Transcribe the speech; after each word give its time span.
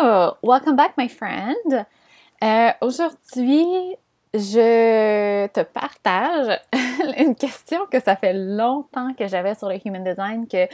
Welcome 0.00 0.76
back, 0.76 0.92
my 0.96 1.08
friend! 1.08 1.84
Euh, 2.44 2.70
aujourd'hui, 2.82 3.96
je 4.32 5.46
te 5.48 5.60
partage 5.62 6.60
une 7.18 7.34
question 7.34 7.84
que 7.90 8.00
ça 8.00 8.14
fait 8.14 8.32
longtemps 8.32 9.12
que 9.14 9.26
j'avais 9.26 9.56
sur 9.56 9.68
le 9.68 9.76
Human 9.84 10.04
Design, 10.04 10.46
que 10.46 10.68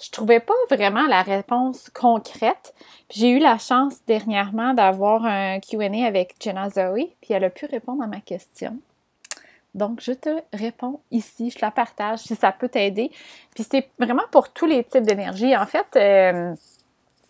je 0.00 0.10
trouvais 0.12 0.38
pas 0.38 0.54
vraiment 0.70 1.08
la 1.08 1.22
réponse 1.22 1.90
concrète. 1.90 2.72
J'ai 3.10 3.30
eu 3.30 3.40
la 3.40 3.58
chance 3.58 3.96
dernièrement 4.06 4.74
d'avoir 4.74 5.24
un 5.24 5.58
Q&A 5.58 6.06
avec 6.06 6.36
Jenna 6.38 6.70
Zoe, 6.70 7.10
puis 7.20 7.32
elle 7.32 7.42
a 7.42 7.50
pu 7.50 7.66
répondre 7.66 8.04
à 8.04 8.06
ma 8.06 8.20
question. 8.20 8.78
Donc, 9.74 10.00
je 10.00 10.12
te 10.12 10.30
réponds 10.52 11.00
ici, 11.10 11.50
je 11.50 11.58
la 11.60 11.72
partage 11.72 12.20
si 12.20 12.36
ça 12.36 12.52
peut 12.52 12.68
t'aider. 12.68 13.10
Puis 13.56 13.66
c'est 13.68 13.90
vraiment 13.98 14.22
pour 14.30 14.52
tous 14.52 14.66
les 14.66 14.84
types 14.84 15.02
d'énergie. 15.02 15.56
En 15.56 15.66
fait, 15.66 15.86
euh, 15.96 16.54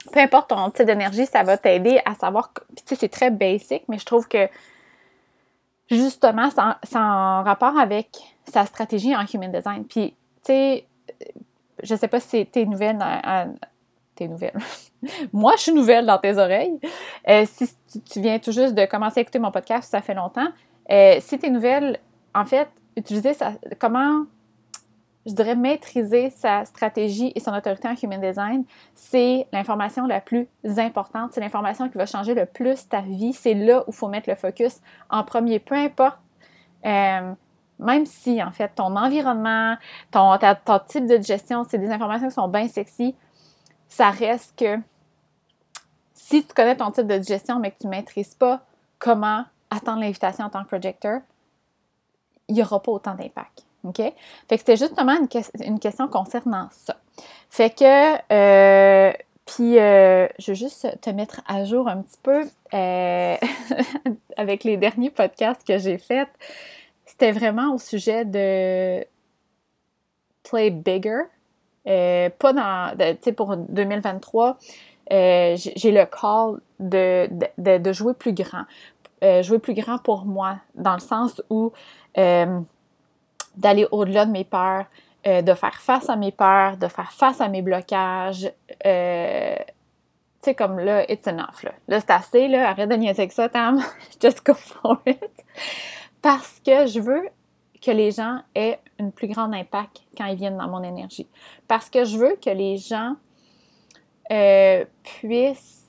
peu 0.09 0.21
importe 0.21 0.51
ton 0.51 0.71
type 0.71 0.87
d'énergie, 0.87 1.27
ça 1.27 1.43
va 1.43 1.57
t'aider 1.57 2.01
à 2.05 2.15
savoir. 2.15 2.53
Puis 2.53 2.65
tu 2.77 2.83
sais, 2.87 2.95
c'est 2.97 3.09
très 3.09 3.31
basic, 3.31 3.85
mais 3.89 3.99
je 3.99 4.05
trouve 4.05 4.29
que 4.29 4.49
justement, 5.91 6.49
c'est 6.83 6.97
en, 6.99 7.43
rapport 7.43 7.79
avec 7.79 8.09
sa 8.45 8.67
stratégie 8.67 9.15
en 9.15 9.25
human 9.33 9.53
design. 9.53 9.85
Puis, 9.85 10.11
tu 10.11 10.53
sais, 10.53 10.87
je 11.83 11.95
sais 11.95 12.09
pas 12.09 12.21
si 12.21 12.47
t'es 12.47 12.65
nouvelle 12.65 12.99
dans, 12.99 13.55
t'es 14.15 14.29
nouvelle. 14.29 14.57
Moi, 15.33 15.53
je 15.57 15.63
suis 15.63 15.73
nouvelle 15.73 16.07
dans 16.07 16.19
tes 16.19 16.37
oreilles. 16.37 16.79
Euh, 17.29 17.45
si 17.47 17.69
tu 18.11 18.21
viens 18.21 18.39
tout 18.39 18.53
juste 18.53 18.75
de 18.75 18.85
commencer 18.85 19.21
à 19.21 19.23
écouter 19.23 19.39
mon 19.39 19.51
podcast, 19.51 19.91
ça 19.91 20.03
fait 20.03 20.15
longtemps. 20.15 20.49
Euh, 20.91 21.19
si 21.21 21.39
t'es 21.39 21.51
nouvelle, 21.51 21.99
en 22.35 22.45
fait, 22.45 22.69
utiliser 22.97 23.35
ça, 23.35 23.53
comment 23.79 24.25
je 25.29 25.35
dirais 25.35 25.55
maîtriser 25.55 26.31
sa 26.31 26.65
stratégie 26.65 27.33
et 27.35 27.41
son 27.41 27.55
autorité 27.55 27.87
en 27.87 27.95
human 28.03 28.21
design, 28.21 28.65
c'est 28.95 29.47
l'information 29.53 30.07
la 30.07 30.21
plus 30.21 30.49
importante, 30.79 31.33
c'est 31.33 31.41
l'information 31.41 31.89
qui 31.89 31.99
va 31.99 32.07
changer 32.07 32.35
le 32.35 32.47
plus 32.47 32.89
ta 32.89 33.03
vie, 33.03 33.35
c'est 33.35 33.55
là 33.55 33.81
où 33.83 33.85
il 33.89 33.95
faut 33.95 34.09
mettre 34.09 34.29
le 34.29 34.35
focus 34.35 34.81
en 35.11 35.25
premier, 35.25 35.59
peu 35.59 35.75
importe. 35.75 36.19
Euh, 36.87 37.33
même 37.79 38.07
si, 38.07 38.43
en 38.43 38.51
fait, 38.51 38.73
ton 38.75 38.97
environnement, 38.97 39.77
ton, 40.11 40.37
ton 40.65 40.79
type 40.87 41.07
de 41.07 41.21
gestion, 41.23 41.65
c'est 41.69 41.79
des 41.79 41.91
informations 41.91 42.29
qui 42.29 42.35
sont 42.35 42.49
bien 42.49 42.67
sexy, 42.67 43.15
ça 43.87 44.11
reste 44.11 44.59
que 44.59 44.81
si 46.15 46.45
tu 46.45 46.55
connais 46.55 46.77
ton 46.77 46.91
type 46.91 47.07
de 47.07 47.23
gestion, 47.23 47.59
mais 47.59 47.71
que 47.71 47.79
tu 47.79 47.87
ne 47.87 47.91
maîtrises 47.91 48.35
pas 48.35 48.63
comment 48.99 49.45
attendre 49.71 50.01
l'invitation 50.01 50.47
en 50.47 50.51
tant 50.51 50.63
que 50.63 50.69
projecteur, 50.69 51.21
il 52.49 52.55
n'y 52.55 52.63
aura 52.63 52.83
pas 52.83 52.93
autant 52.93 53.15
d'impact. 53.15 53.68
OK? 53.85 53.97
Fait 53.97 54.15
que 54.51 54.59
c'était 54.59 54.77
justement 54.77 55.17
une, 55.61 55.79
question 55.79 56.09
concernant 56.09 56.69
ça. 56.73 56.97
Fait 57.51 57.71
que, 57.71 58.15
euh, 58.33 59.13
puis, 59.47 59.79
euh, 59.79 60.27
je 60.39 60.51
veux 60.51 60.57
juste 60.57 61.01
te 61.01 61.11
mettre 61.11 61.41
à 61.47 61.65
jour 61.65 61.89
un 61.89 62.03
petit 62.03 62.19
peu 62.23 62.43
euh, 62.75 63.37
avec 64.37 64.65
les 64.65 64.77
derniers 64.77 65.11
podcasts 65.11 65.67
que 65.67 65.79
j'ai 65.79 65.99
faits. 65.99 66.29
C'était 67.07 67.33
vraiment 67.33 67.75
au 67.75 67.79
sujet 67.79 68.25
de 68.25 69.05
Play 70.43 70.71
Bigger. 70.71 71.23
pas 71.85 72.53
dans, 72.53 72.95
tu 72.99 73.17
sais, 73.23 73.33
pour 73.33 73.57
2023, 73.57 74.59
j'ai 75.11 75.57
le 75.93 76.05
call 76.05 76.61
de, 76.81 77.29
de, 77.57 77.79
de, 77.79 77.93
jouer 77.93 78.13
plus 78.13 78.35
grand. 78.35 78.65
jouer 79.43 79.59
plus 79.59 79.75
grand 79.75 79.99
pour 79.99 80.27
moi, 80.27 80.59
dans 80.75 80.95
le 80.95 81.01
sens 81.01 81.43
où 81.49 81.73
d'aller 83.59 83.87
au-delà 83.91 84.25
de 84.25 84.31
mes 84.31 84.45
peurs, 84.45 84.87
euh, 85.27 85.43
de 85.43 85.53
faire 85.55 85.75
face 85.75 86.09
à 86.09 86.17
mes 86.17 86.33
peurs, 86.33 86.77
de 86.77 86.87
faire 86.87 87.13
face 87.13 87.41
à 87.41 87.49
mes 87.49 87.61
blocages. 87.61 88.51
Euh, 88.87 89.57
tu 89.57 89.65
sais, 90.45 90.55
comme 90.55 90.79
là, 90.79 91.11
it's 91.11 91.27
enough. 91.27 91.65
Là, 91.65 91.73
là 91.89 92.01
c'est 92.01 92.11
assez, 92.11 92.49
là, 92.49 92.71
arrête 92.71 92.89
de 92.89 92.95
niaiser 92.95 93.23
avec 93.23 93.33
ça, 93.33 93.49
Tam. 93.49 93.83
Just 94.23 94.47
go 94.47 94.55
for 94.55 95.03
it. 95.07 95.21
Parce 96.23 96.61
que 96.65 96.87
je 96.87 97.01
veux 97.01 97.29
que 97.83 97.91
les 97.91 98.13
gens 98.13 98.41
aient 98.55 98.79
un 99.01 99.11
plus 99.11 99.29
grand 99.29 99.53
impact 99.53 100.03
quand 100.17 100.27
ils 100.27 100.37
viennent 100.37 100.57
dans 100.57 100.69
mon 100.69 100.83
énergie. 100.83 101.27
Parce 101.67 101.91
que 101.91 102.05
je 102.05 102.17
veux 102.17 102.37
que 102.37 102.51
les 102.51 102.77
gens 102.77 103.15
euh, 104.31 104.85
puissent 105.03 105.87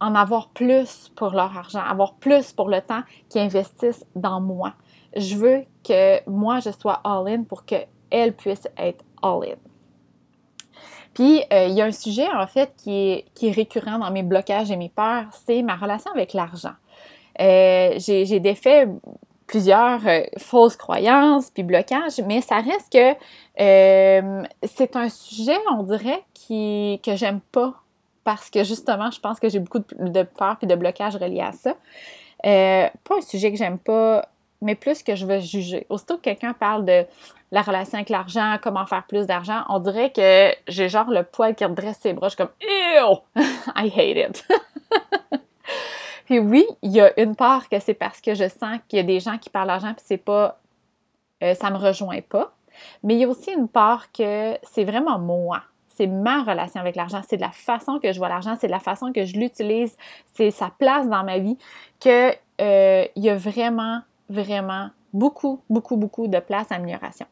en 0.00 0.14
avoir 0.14 0.48
plus 0.50 1.10
pour 1.16 1.30
leur 1.30 1.56
argent, 1.56 1.80
avoir 1.80 2.14
plus 2.14 2.52
pour 2.52 2.68
le 2.68 2.82
temps 2.82 3.02
qu'ils 3.30 3.40
investissent 3.40 4.04
dans 4.14 4.40
moi 4.40 4.74
je 5.16 5.36
veux 5.36 5.64
que 5.82 6.28
moi, 6.28 6.60
je 6.60 6.70
sois 6.70 7.00
all-in 7.04 7.44
pour 7.44 7.64
qu'elle 7.64 8.32
puisse 8.34 8.68
être 8.76 9.04
all-in. 9.22 9.56
Puis, 11.14 11.44
euh, 11.52 11.66
il 11.68 11.74
y 11.74 11.80
a 11.80 11.84
un 11.84 11.92
sujet, 11.92 12.26
en 12.28 12.46
fait, 12.46 12.72
qui 12.76 13.24
est, 13.42 13.50
récurrent 13.52 13.98
dans 13.98 14.10
mes 14.10 14.24
blocages 14.24 14.70
et 14.70 14.76
mes 14.76 14.88
peurs, 14.88 15.26
c'est 15.46 15.62
ma 15.62 15.76
relation 15.76 16.10
avec 16.10 16.32
l'argent. 16.32 16.74
Euh, 17.40 17.94
j'ai 17.98 18.40
défait 18.40 18.88
plusieurs 19.46 20.06
euh, 20.06 20.22
fausses 20.38 20.76
croyances 20.76 21.50
puis 21.50 21.62
blocages, 21.62 22.20
mais 22.26 22.40
ça 22.40 22.56
reste 22.56 22.92
que 22.92 23.14
c'est 24.66 24.96
un 24.96 25.08
sujet, 25.08 25.58
on 25.70 25.84
dirait, 25.84 26.24
que 26.48 27.16
j'aime 27.16 27.40
pas 27.52 27.74
parce 28.24 28.50
que 28.50 28.64
justement, 28.64 29.10
je 29.10 29.20
pense 29.20 29.38
que 29.38 29.48
j'ai 29.48 29.60
beaucoup 29.60 29.80
de, 29.80 30.08
de 30.08 30.22
peur 30.22 30.56
puis 30.58 30.66
de 30.66 30.74
blocages 30.74 31.16
reliés 31.16 31.42
à 31.42 31.52
ça. 31.52 31.74
pas 32.42 33.16
un 33.16 33.20
sujet 33.20 33.52
que 33.52 33.58
j'aime 33.58 33.78
pas 33.78 34.28
mais 34.64 34.74
plus 34.74 35.02
que 35.02 35.14
je 35.14 35.26
veux 35.26 35.38
juger. 35.38 35.86
Aussitôt 35.90 36.16
que 36.16 36.22
quelqu'un 36.22 36.54
parle 36.54 36.84
de 36.84 37.04
la 37.52 37.62
relation 37.62 37.98
avec 37.98 38.08
l'argent, 38.08 38.56
comment 38.60 38.86
faire 38.86 39.04
plus 39.06 39.26
d'argent, 39.26 39.62
on 39.68 39.78
dirait 39.78 40.10
que 40.10 40.52
j'ai 40.66 40.88
genre 40.88 41.10
le 41.10 41.22
poil 41.22 41.54
qui 41.54 41.64
redresse 41.64 41.98
ses 42.00 42.12
bras. 42.12 42.28
Je 42.28 42.34
suis 42.34 42.38
comme 42.38 42.54
Ew! 42.60 43.18
I 43.76 43.92
hate 43.94 44.30
it. 44.30 44.48
puis 46.24 46.40
oui, 46.40 46.66
il 46.82 46.90
y 46.90 47.00
a 47.00 47.18
une 47.20 47.36
part 47.36 47.68
que 47.68 47.78
c'est 47.78 47.94
parce 47.94 48.20
que 48.20 48.34
je 48.34 48.48
sens 48.48 48.78
qu'il 48.88 48.96
y 48.96 49.00
a 49.00 49.04
des 49.04 49.20
gens 49.20 49.38
qui 49.38 49.50
parlent 49.50 49.68
d'argent 49.68 49.92
puis 49.94 50.04
c'est 50.04 50.16
pas. 50.16 50.58
Euh, 51.42 51.54
ça 51.54 51.70
me 51.70 51.76
rejoint 51.76 52.20
pas. 52.22 52.54
Mais 53.02 53.14
il 53.14 53.20
y 53.20 53.24
a 53.24 53.28
aussi 53.28 53.52
une 53.52 53.68
part 53.68 54.10
que 54.10 54.56
c'est 54.62 54.84
vraiment 54.84 55.18
moi. 55.18 55.62
C'est 55.88 56.08
ma 56.08 56.42
relation 56.42 56.80
avec 56.80 56.96
l'argent, 56.96 57.20
c'est 57.28 57.36
de 57.36 57.42
la 57.42 57.52
façon 57.52 58.00
que 58.00 58.12
je 58.12 58.18
vois 58.18 58.28
l'argent, 58.28 58.56
c'est 58.58 58.66
de 58.66 58.72
la 58.72 58.80
façon 58.80 59.12
que 59.12 59.24
je 59.24 59.36
l'utilise, 59.36 59.96
c'est 60.32 60.50
sa 60.50 60.70
place 60.76 61.08
dans 61.08 61.22
ma 61.22 61.38
vie, 61.38 61.56
qu'il 62.00 62.34
euh, 62.60 63.04
y 63.14 63.28
a 63.28 63.36
vraiment 63.36 64.00
vraiment 64.28 64.90
beaucoup, 65.12 65.60
beaucoup, 65.70 65.96
beaucoup 65.96 66.28
de 66.28 66.38
place 66.40 66.70
à 66.70 66.76
amélioration. 66.76 67.26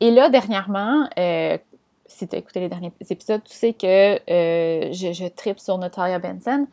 Et 0.00 0.10
là, 0.10 0.28
dernièrement, 0.30 1.08
euh, 1.18 1.58
si 2.06 2.26
tu 2.26 2.34
as 2.34 2.38
écouté 2.38 2.60
les 2.60 2.68
derniers 2.68 2.92
épisodes, 3.08 3.42
tu 3.44 3.52
sais 3.52 3.74
que 3.74 4.18
euh, 4.30 4.92
je, 4.92 5.12
je 5.12 5.26
tripe 5.26 5.60
sur 5.60 5.76
Natalia 5.78 6.18
Benson. 6.18 6.66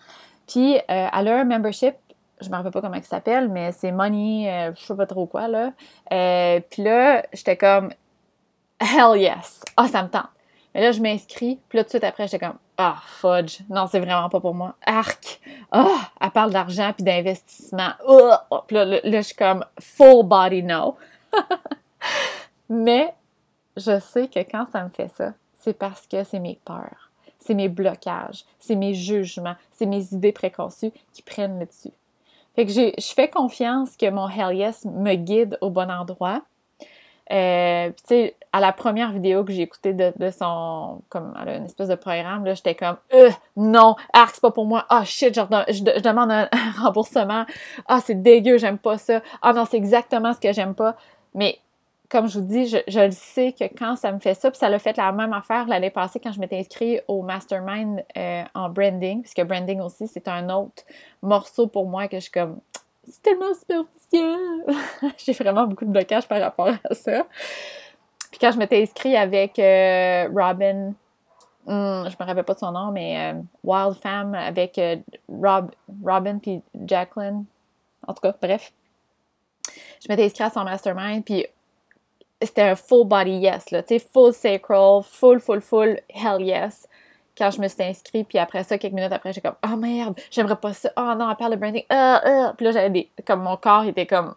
Puis, 0.48 0.78
euh, 0.78 0.80
elle 0.88 1.28
a 1.28 1.40
un 1.40 1.44
membership, 1.44 1.96
je 2.40 2.46
ne 2.46 2.52
me 2.52 2.56
rappelle 2.56 2.72
pas 2.72 2.82
comment 2.82 2.96
il 2.96 3.04
s'appelle, 3.04 3.50
mais 3.50 3.74
c'est 3.74 3.92
Money, 3.92 4.72
je 4.76 4.82
sais 4.82 4.96
pas 4.96 5.06
trop 5.06 5.26
quoi, 5.26 5.48
là. 5.48 5.74
puis 6.70 6.84
là, 6.84 7.24
j'étais 7.34 7.58
comme, 7.58 7.92
hell 8.80 9.20
yes! 9.20 9.62
Ah, 9.76 9.88
ça 9.88 10.04
me 10.04 10.10
tente. 10.10 10.30
Mais 10.74 10.82
là, 10.82 10.92
je 10.92 11.02
m'inscris, 11.02 11.60
puis 11.70 11.78
là, 11.78 11.84
tout 11.84 11.88
de 11.88 11.92
suite 11.92 12.04
après, 12.04 12.28
j'étais 12.28 12.46
comme, 12.46 12.58
ah, 12.78 12.98
fudge, 13.06 13.62
non, 13.70 13.88
c'est 13.88 14.00
vraiment 14.00 14.30
pas 14.30 14.40
pour 14.40 14.54
moi. 14.54 14.76
Arc! 14.86 15.40
Ah, 15.72 16.12
elle 16.22 16.32
parle 16.32 16.52
d'argent 16.52 16.94
puis 16.94 17.04
d'investissement. 17.04 17.92
Ah! 18.08 18.64
puis 18.68 18.76
là, 18.76 18.86
là, 18.86 19.00
je 19.04 19.22
suis 19.22 19.36
comme 19.36 19.66
full 19.80 20.26
body 20.26 20.64
no. 20.64 20.96
Mais 22.70 23.14
je 23.76 24.00
sais 24.00 24.28
que 24.28 24.40
quand 24.40 24.66
ça 24.72 24.84
me 24.84 24.90
fait 24.90 25.10
ça, 25.10 25.34
c'est 25.60 25.74
parce 25.74 26.06
que 26.06 26.24
c'est 26.24 26.40
mes 26.40 26.60
peurs, 26.64 27.12
c'est 27.40 27.54
mes 27.54 27.70
blocages, 27.70 28.46
c'est 28.60 28.76
mes 28.76 28.94
jugements, 28.94 29.56
c'est 29.72 29.86
mes 29.86 30.14
idées 30.14 30.32
préconçues 30.32 30.92
qui 31.14 31.22
prennent 31.22 31.60
le 31.60 31.66
dessus. 31.66 31.94
Fait 32.56 32.66
que 32.66 32.72
je 32.72 33.14
fais 33.14 33.30
confiance 33.30 33.96
que 33.98 34.10
mon 34.10 34.28
hell 34.28 34.56
yes 34.56 34.86
me 34.86 35.16
guide 35.16 35.58
au 35.62 35.70
bon 35.70 35.90
endroit 35.90 36.42
euh, 37.32 37.90
tu 37.90 38.04
sais, 38.08 38.36
à 38.58 38.60
la 38.60 38.74
première 38.74 39.12
vidéo 39.12 39.44
que 39.44 39.52
j'ai 39.52 39.62
écoutée 39.62 39.94
de, 39.94 40.14
son, 40.32 41.02
comme, 41.10 41.36
une 41.46 41.66
espèce 41.66 41.90
de 41.90 41.96
programme, 41.96 42.44
là, 42.44 42.56
j'étais 42.56 42.74
comme, 42.74 42.98
euh, 43.14 43.30
non, 43.56 43.96
arc, 44.14 44.32
c'est 44.34 44.42
pas 44.42 44.52
pour 44.52 44.66
moi. 44.66 44.86
Ah, 44.90 45.04
shit, 45.06 45.34
je, 45.36 45.42
je, 45.74 46.02
demande 46.02 46.32
un, 46.32 46.50
remboursement. 46.82 47.46
Ah, 47.88 48.00
c'est 48.04 48.20
dégueu, 48.20 48.58
j'aime 48.58 48.80
pas 48.80 48.98
ça. 48.98 49.22
Ah, 49.44 49.54
non, 49.54 49.66
c'est 49.70 49.78
exactement 49.78 50.34
ce 50.34 50.40
que 50.40 50.52
j'aime 50.54 50.74
pas. 50.74 50.96
Mais, 51.36 51.60
comme 52.10 52.28
je 52.28 52.40
vous 52.40 52.46
dis, 52.46 52.66
je, 52.66 52.78
je 52.88 53.00
le 53.00 53.12
sais 53.12 53.54
que 53.54 53.66
quand 53.66 53.96
ça 53.96 54.12
me 54.12 54.18
fait 54.18 54.34
ça, 54.34 54.50
puis 54.50 54.58
ça 54.58 54.70
l'a 54.70 54.80
fait 54.80 54.98
la 54.98 55.12
même 55.12 55.34
affaire 55.34 55.68
l'année 55.68 55.92
passée 55.92 56.20
quand 56.20 56.32
je 56.32 56.40
m'étais 56.40 56.58
inscrite 56.58 57.04
au 57.08 57.22
mastermind 57.22 58.04
euh, 58.18 58.44
en 58.56 58.70
branding, 58.70 59.22
puisque 59.22 59.44
branding 59.44 59.82
aussi, 59.82 60.08
c'est 60.08 60.28
un 60.28 60.50
autre 60.50 60.84
morceau 61.22 61.68
pour 61.68 61.88
moi 61.88 62.08
que 62.08 62.18
je 62.18 62.22
suis 62.24 62.32
comme, 62.32 62.60
c'est 63.08 63.22
tellement 63.22 63.54
superficiel. 63.54 65.14
J'ai 65.18 65.34
vraiment 65.34 65.68
beaucoup 65.68 65.86
de 65.86 65.92
blocage 65.92 66.28
par 66.28 66.42
rapport 66.42 66.70
à 66.90 66.96
ça. 66.96 67.28
Puis 68.38 68.46
quand 68.46 68.54
je 68.54 68.60
m'étais 68.60 68.84
inscrite 68.84 69.16
avec 69.16 69.58
euh, 69.58 70.30
Robin, 70.32 70.94
hmm, 71.66 72.08
je 72.08 72.16
me 72.20 72.24
rappelle 72.24 72.44
pas 72.44 72.54
de 72.54 72.60
son 72.60 72.72
nom, 72.72 72.92
mais 72.92 73.34
euh, 73.34 73.42
Wild 73.64 73.96
Femme 73.96 74.36
avec 74.36 74.78
euh, 74.78 74.98
Rob, 75.28 75.72
Robin 76.06 76.38
puis 76.38 76.62
Jacqueline. 76.86 77.46
En 78.08 78.14
tout 78.14 78.22
cas, 78.22 78.36
bref. 78.40 78.72
Je 79.66 80.08
m'étais 80.08 80.26
inscrite 80.26 80.50
à 80.50 80.50
son 80.52 80.66
mastermind, 80.66 81.26
puis 81.26 81.48
c'était 82.40 82.62
un 82.62 82.76
full 82.76 83.08
body 83.08 83.40
yes, 83.40 83.72
là, 83.72 83.82
tu 83.82 83.98
sais, 83.98 84.08
full 84.14 84.32
sacral, 84.32 85.02
full, 85.02 85.40
full, 85.40 85.60
full 85.60 86.00
hell 86.14 86.40
yes. 86.40 86.88
quand 87.38 87.52
je 87.52 87.62
me 87.62 87.68
suis 87.68 87.84
inscrite, 87.84 88.28
puis 88.28 88.38
après 88.38 88.64
ça, 88.64 88.78
quelques 88.78 88.94
minutes 88.94 89.12
après, 89.12 89.32
j'ai 89.32 89.42
comme 89.42 89.56
«Oh 89.66 89.76
merde, 89.78 90.20
j'aimerais 90.32 90.56
pas 90.56 90.74
ça. 90.74 90.92
Oh 90.98 91.14
non, 91.18 91.30
on 91.30 91.36
parle 91.36 91.54
de 91.54 91.58
branding. 91.58 91.84
Ah, 91.90 92.22
ah. 92.24 92.54
Puis 92.58 92.66
là, 92.66 92.72
j'avais 92.72 92.90
des... 92.90 93.10
Comme 93.26 93.44
mon 93.44 93.58
corps 93.58 93.86
était 93.86 94.08
comme... 94.08 94.34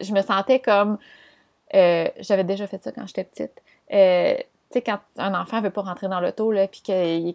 Je 0.00 0.12
me 0.12 0.22
sentais 0.22 0.60
comme... 0.60 0.98
Euh, 1.74 2.08
j'avais 2.20 2.44
déjà 2.44 2.66
fait 2.66 2.82
ça 2.82 2.92
quand 2.92 3.06
j'étais 3.06 3.24
petite. 3.24 3.62
Euh, 3.92 4.36
tu 4.36 4.44
sais, 4.78 4.82
quand 4.82 4.98
un 5.18 5.34
enfant 5.34 5.60
veut 5.60 5.70
pas 5.70 5.82
rentrer 5.82 6.08
dans 6.08 6.20
l'auto, 6.20 6.50
là, 6.50 6.66
puis 6.66 6.82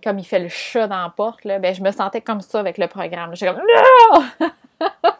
comme 0.04 0.20
il 0.20 0.26
fait 0.26 0.40
le 0.40 0.50
chat 0.50 0.88
dans 0.88 1.02
la 1.02 1.10
porte, 1.10 1.46
là, 1.46 1.60
ben 1.60 1.74
je 1.74 1.82
me 1.82 1.92
sentais 1.92 2.22
comme 2.22 2.42
ça 2.42 2.60
avec 2.60 2.78
le 2.78 2.88
programme. 2.88 3.36
J'étais 3.36 3.54
comme 3.54 3.64
«Non!» 4.42 4.50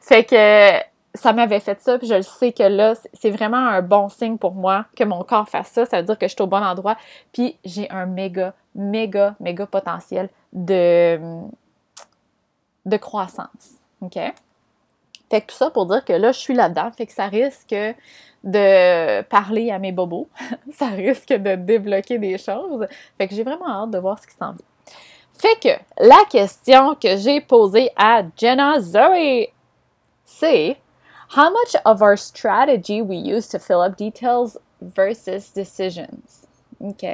Fait 0.00 0.24
que 0.24 0.84
ça 1.14 1.32
m'avait 1.32 1.60
fait 1.60 1.80
ça, 1.80 1.98
puis 1.98 2.06
je 2.06 2.14
le 2.14 2.22
sais 2.22 2.52
que 2.52 2.62
là, 2.62 2.94
c'est 3.12 3.30
vraiment 3.30 3.56
un 3.56 3.82
bon 3.82 4.08
signe 4.08 4.38
pour 4.38 4.54
moi 4.54 4.86
que 4.96 5.04
mon 5.04 5.24
corps 5.24 5.48
fasse 5.48 5.70
ça. 5.70 5.84
Ça 5.84 5.98
veut 5.98 6.06
dire 6.06 6.18
que 6.18 6.28
je 6.28 6.32
suis 6.32 6.42
au 6.42 6.46
bon 6.46 6.62
endroit, 6.62 6.96
puis 7.32 7.58
j'ai 7.64 7.90
un 7.90 8.06
méga, 8.06 8.54
méga, 8.74 9.34
méga 9.40 9.66
potentiel 9.66 10.28
de, 10.52 11.18
de 12.86 12.96
croissance. 12.96 13.72
OK? 14.00 14.18
Fait 15.30 15.40
que 15.42 15.46
tout 15.46 15.56
ça 15.56 15.70
pour 15.70 15.86
dire 15.86 16.04
que 16.04 16.12
là, 16.12 16.32
je 16.32 16.38
suis 16.38 16.54
là-dedans, 16.54 16.90
fait 16.96 17.06
que 17.06 17.12
ça 17.12 17.26
risque 17.26 17.74
de 18.50 19.22
parler 19.22 19.70
à 19.70 19.78
mes 19.78 19.92
bobos, 19.92 20.28
ça 20.72 20.88
risque 20.88 21.32
de 21.32 21.54
débloquer 21.54 22.18
des 22.18 22.38
choses. 22.38 22.86
Fait 23.16 23.28
que 23.28 23.34
j'ai 23.34 23.44
vraiment 23.44 23.68
hâte 23.68 23.90
de 23.90 23.98
voir 23.98 24.18
ce 24.18 24.26
qui 24.26 24.34
s'en 24.34 24.52
vient. 24.52 24.66
Fait 25.34 25.60
que 25.60 26.04
la 26.04 26.24
question 26.28 26.94
que 26.94 27.16
j'ai 27.16 27.40
posée 27.40 27.90
à 27.96 28.22
Jenna 28.36 28.80
Zoe, 28.80 29.46
c'est 30.24 30.76
How 31.36 31.50
much 31.50 31.76
of 31.84 32.00
our 32.00 32.16
strategy 32.16 33.02
we 33.02 33.18
use 33.18 33.48
to 33.48 33.58
fill 33.58 33.82
up 33.82 33.96
details 33.98 34.56
versus 34.80 35.50
decisions? 35.50 36.46
OK. 36.80 37.04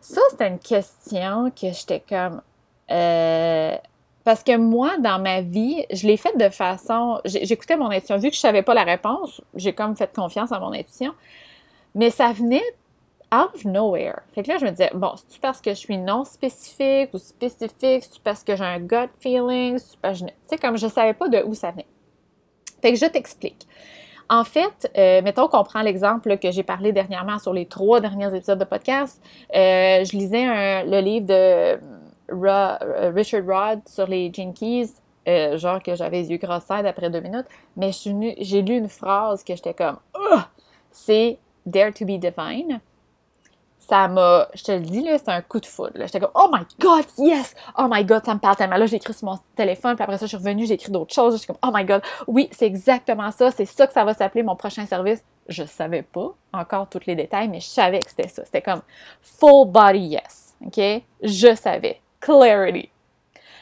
Ça, 0.00 0.20
c'est 0.30 0.46
une 0.46 0.58
question 0.58 1.50
que 1.50 1.72
j'étais 1.72 2.00
comme. 2.06 2.42
Euh, 2.90 3.76
parce 4.24 4.42
que 4.42 4.56
moi, 4.56 4.96
dans 4.98 5.18
ma 5.18 5.42
vie, 5.42 5.84
je 5.92 6.06
l'ai 6.06 6.16
faite 6.16 6.38
de 6.38 6.48
façon. 6.48 7.20
J'écoutais 7.26 7.76
mon 7.76 7.90
intuition. 7.90 8.16
Vu 8.16 8.30
que 8.30 8.34
je 8.34 8.40
savais 8.40 8.62
pas 8.62 8.72
la 8.72 8.84
réponse, 8.84 9.42
j'ai 9.54 9.74
comme 9.74 9.96
fait 9.96 10.12
confiance 10.14 10.50
à 10.50 10.58
mon 10.58 10.72
intuition. 10.72 11.12
Mais 11.94 12.10
ça 12.10 12.32
venait 12.32 12.64
out 13.32 13.50
of 13.54 13.64
nowhere. 13.66 14.20
Fait 14.34 14.42
que 14.42 14.48
là, 14.48 14.56
je 14.58 14.64
me 14.64 14.70
disais, 14.70 14.90
bon, 14.94 15.12
c'est-tu 15.16 15.40
parce 15.40 15.60
que 15.60 15.70
je 15.70 15.78
suis 15.78 15.98
non 15.98 16.24
spécifique 16.24 17.10
ou 17.12 17.18
spécifique? 17.18 18.02
C'est-tu 18.04 18.20
parce 18.22 18.42
que 18.42 18.56
j'ai 18.56 18.64
un 18.64 18.80
gut 18.80 19.10
feeling? 19.20 19.78
Tu 19.78 20.24
sais, 20.46 20.56
comme 20.56 20.78
je 20.78 20.86
savais 20.88 21.14
pas 21.14 21.28
de 21.28 21.42
où 21.44 21.52
ça 21.52 21.70
venait. 21.70 21.86
Fait 22.80 22.92
que 22.92 22.98
je 22.98 23.06
t'explique. 23.06 23.66
En 24.30 24.44
fait, 24.44 24.90
euh, 24.96 25.20
mettons 25.20 25.48
qu'on 25.48 25.64
prend 25.64 25.82
l'exemple 25.82 26.38
que 26.38 26.50
j'ai 26.50 26.62
parlé 26.62 26.92
dernièrement 26.92 27.38
sur 27.38 27.52
les 27.52 27.66
trois 27.66 28.00
derniers 28.00 28.34
épisodes 28.34 28.58
de 28.58 28.64
podcast. 28.64 29.22
Euh, 29.54 30.02
je 30.02 30.16
lisais 30.16 30.84
le 30.84 31.00
livre 31.00 31.26
de 31.26 31.78
euh, 32.30 33.12
Richard 33.14 33.44
Rod 33.46 33.80
sur 33.86 34.06
les 34.06 34.32
Jinkies, 34.32 34.92
genre 35.26 35.82
que 35.82 35.94
j'avais 35.94 36.22
les 36.22 36.30
yeux 36.30 36.38
grossés 36.38 36.86
après 36.86 37.10
deux 37.10 37.20
minutes, 37.20 37.46
mais 37.76 37.90
j'ai 37.92 38.62
lu 38.62 38.76
une 38.76 38.88
phrase 38.88 39.42
que 39.42 39.54
j'étais 39.54 39.74
comme 39.74 39.98
c'est 40.90 41.38
Dare 41.66 41.92
to 41.92 42.04
be 42.04 42.18
divine 42.18 42.80
ça 43.88 44.08
m'a, 44.08 44.48
je 44.54 44.62
te 44.62 44.72
le 44.72 44.80
dis, 44.80 45.02
là, 45.02 45.18
c'est 45.18 45.28
un 45.28 45.42
coup 45.42 45.60
de 45.60 45.66
foudre. 45.66 45.92
J'étais 45.94 46.20
comme, 46.20 46.30
oh 46.34 46.48
my 46.50 46.62
god, 46.80 47.04
yes! 47.18 47.54
Oh 47.78 47.86
my 47.90 48.04
god, 48.04 48.24
ça 48.24 48.34
me 48.34 48.40
parle 48.40 48.56
tellement. 48.56 48.76
Là, 48.76 48.86
j'ai 48.86 48.96
écrit 48.96 49.12
sur 49.12 49.26
mon 49.26 49.38
téléphone, 49.54 49.94
puis 49.94 50.02
après 50.02 50.16
ça, 50.16 50.26
je 50.26 50.28
suis 50.28 50.36
revenue, 50.36 50.66
j'ai 50.66 50.74
écrit 50.74 50.90
d'autres 50.90 51.14
choses. 51.14 51.34
J'étais 51.34 51.52
comme, 51.52 51.58
oh 51.62 51.70
my 51.74 51.84
god, 51.84 52.02
oui, 52.26 52.48
c'est 52.52 52.66
exactement 52.66 53.30
ça, 53.30 53.50
c'est 53.50 53.66
ça 53.66 53.86
que 53.86 53.92
ça 53.92 54.04
va 54.04 54.14
s'appeler 54.14 54.42
mon 54.42 54.56
prochain 54.56 54.86
service. 54.86 55.22
Je 55.48 55.64
savais 55.64 56.02
pas 56.02 56.34
encore 56.52 56.88
tous 56.88 57.04
les 57.06 57.14
détails, 57.14 57.48
mais 57.48 57.60
je 57.60 57.66
savais 57.66 58.02
que 58.02 58.10
c'était 58.10 58.28
ça. 58.28 58.44
C'était 58.46 58.62
comme 58.62 58.80
full 59.20 59.68
body 59.68 59.98
yes. 59.98 60.54
OK? 60.64 60.80
Je 61.22 61.54
savais. 61.54 62.00
Clarity. 62.24 62.88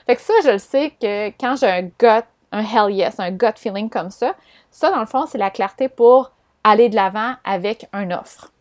Fait 0.06 0.16
que 0.16 0.22
ça, 0.22 0.34
je 0.44 0.50
le 0.50 0.58
sais 0.58 0.90
que 1.00 1.28
quand 1.40 1.56
j'ai 1.56 1.66
un 1.66 1.82
gut, 1.82 2.26
un 2.52 2.60
hell 2.60 2.90
yes, 2.90 3.18
un 3.18 3.30
gut 3.30 3.56
feeling 3.56 3.88
comme 3.88 4.10
ça, 4.10 4.34
ça, 4.70 4.90
dans 4.90 5.00
le 5.00 5.06
fond, 5.06 5.26
c'est 5.26 5.38
la 5.38 5.50
clarté 5.50 5.88
pour 5.88 6.32
aller 6.64 6.88
de 6.88 6.96
l'avant 6.96 7.34
avec 7.44 7.88
une 7.92 8.12
offre 8.12 8.52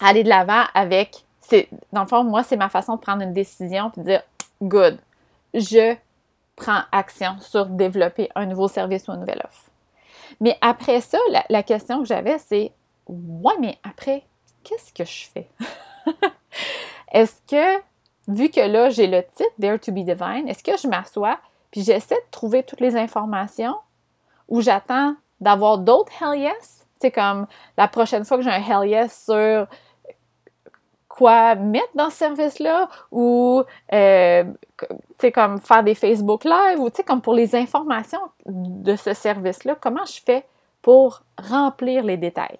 aller 0.00 0.22
de 0.24 0.28
l'avant 0.28 0.64
avec, 0.74 1.24
c'est, 1.40 1.68
dans 1.92 2.02
le 2.02 2.08
fond, 2.08 2.24
moi, 2.24 2.42
c'est 2.42 2.56
ma 2.56 2.68
façon 2.68 2.96
de 2.96 3.00
prendre 3.00 3.22
une 3.22 3.32
décision 3.32 3.90
et 3.96 4.00
de 4.00 4.06
dire, 4.06 4.22
good, 4.62 4.98
je 5.54 5.96
prends 6.56 6.82
action 6.92 7.36
sur 7.40 7.66
développer 7.66 8.28
un 8.34 8.46
nouveau 8.46 8.68
service 8.68 9.08
ou 9.08 9.12
une 9.12 9.20
nouvelle 9.20 9.42
offre. 9.44 9.70
Mais 10.40 10.56
après 10.60 11.00
ça, 11.00 11.18
la, 11.48 11.62
question 11.62 12.00
que 12.00 12.06
j'avais, 12.06 12.38
c'est, 12.38 12.72
ouais, 13.06 13.54
mais 13.60 13.78
après, 13.82 14.24
qu'est-ce 14.62 14.92
que 14.92 15.04
je 15.04 15.28
fais? 15.32 15.48
est-ce 17.12 17.36
que, 17.48 17.82
vu 18.28 18.50
que 18.50 18.60
là, 18.60 18.90
j'ai 18.90 19.06
le 19.06 19.22
titre 19.22 19.50
Dare 19.58 19.80
to 19.80 19.90
be 19.90 20.04
Divine, 20.04 20.46
est-ce 20.46 20.62
que 20.62 20.76
je 20.76 20.86
m'assois 20.86 21.38
puis 21.70 21.82
j'essaie 21.82 22.14
de 22.14 22.30
trouver 22.30 22.62
toutes 22.62 22.80
les 22.80 22.96
informations 22.96 23.76
ou 24.48 24.60
j'attends 24.60 25.14
d'avoir 25.40 25.78
d'autres 25.78 26.12
Hell 26.20 26.40
Yes? 26.40 26.86
C'est 27.00 27.10
comme 27.10 27.46
la 27.76 27.88
prochaine 27.88 28.24
fois 28.24 28.38
que 28.38 28.42
j'ai 28.42 28.50
un 28.50 28.62
Hell 28.62 28.88
Yes 28.88 29.24
sur 29.24 29.66
quoi 31.18 31.56
mettre 31.56 31.90
dans 31.94 32.10
ce 32.10 32.16
service-là 32.16 32.88
ou, 33.10 33.64
euh, 33.92 34.44
comme 35.34 35.60
faire 35.60 35.82
des 35.82 35.94
Facebook 35.96 36.44
Live 36.44 36.78
ou, 36.78 36.90
tu 36.90 37.02
comme 37.02 37.20
pour 37.20 37.34
les 37.34 37.56
informations 37.56 38.20
de 38.46 38.94
ce 38.94 39.14
service-là, 39.14 39.76
comment 39.80 40.04
je 40.04 40.20
fais 40.24 40.44
pour 40.80 41.22
remplir 41.36 42.04
les 42.04 42.16
détails? 42.16 42.58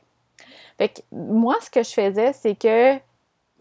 Fait 0.77 0.89
que 0.89 1.01
moi, 1.13 1.55
ce 1.61 1.71
que 1.71 1.83
je 1.83 1.91
faisais, 1.91 2.33
c'est 2.33 2.57
que 2.57 2.97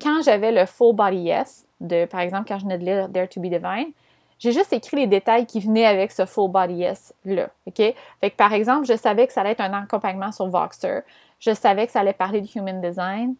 quand 0.01 0.21
j'avais 0.23 0.51
le 0.51 0.65
full 0.65 0.95
body 0.95 1.17
yes, 1.17 1.66
de, 1.79 2.05
par 2.05 2.21
exemple, 2.21 2.47
quand 2.47 2.57
je 2.59 2.63
venais 2.63 2.77
de 2.77 2.85
lire 2.85 3.09
Dare 3.09 3.29
to 3.29 3.39
be 3.39 3.45
Divine, 3.45 3.91
j'ai 4.39 4.51
juste 4.51 4.71
écrit 4.73 4.97
les 4.97 5.07
détails 5.07 5.45
qui 5.45 5.59
venaient 5.59 5.85
avec 5.85 6.11
ce 6.11 6.25
full 6.25 6.51
body 6.51 6.75
yes-là. 6.75 7.49
OK? 7.65 7.75
Fait 7.75 7.95
que, 8.21 8.35
par 8.35 8.53
exemple, 8.53 8.85
je 8.85 8.95
savais 8.95 9.25
que 9.25 9.33
ça 9.33 9.41
allait 9.41 9.51
être 9.51 9.61
un 9.61 9.73
accompagnement 9.73 10.31
sur 10.31 10.47
Voxer. 10.47 11.01
Je 11.39 11.53
savais 11.53 11.87
que 11.87 11.91
ça 11.91 12.01
allait 12.01 12.13
parler 12.13 12.41
de 12.41 12.47
human 12.55 12.79
design. 12.81 13.35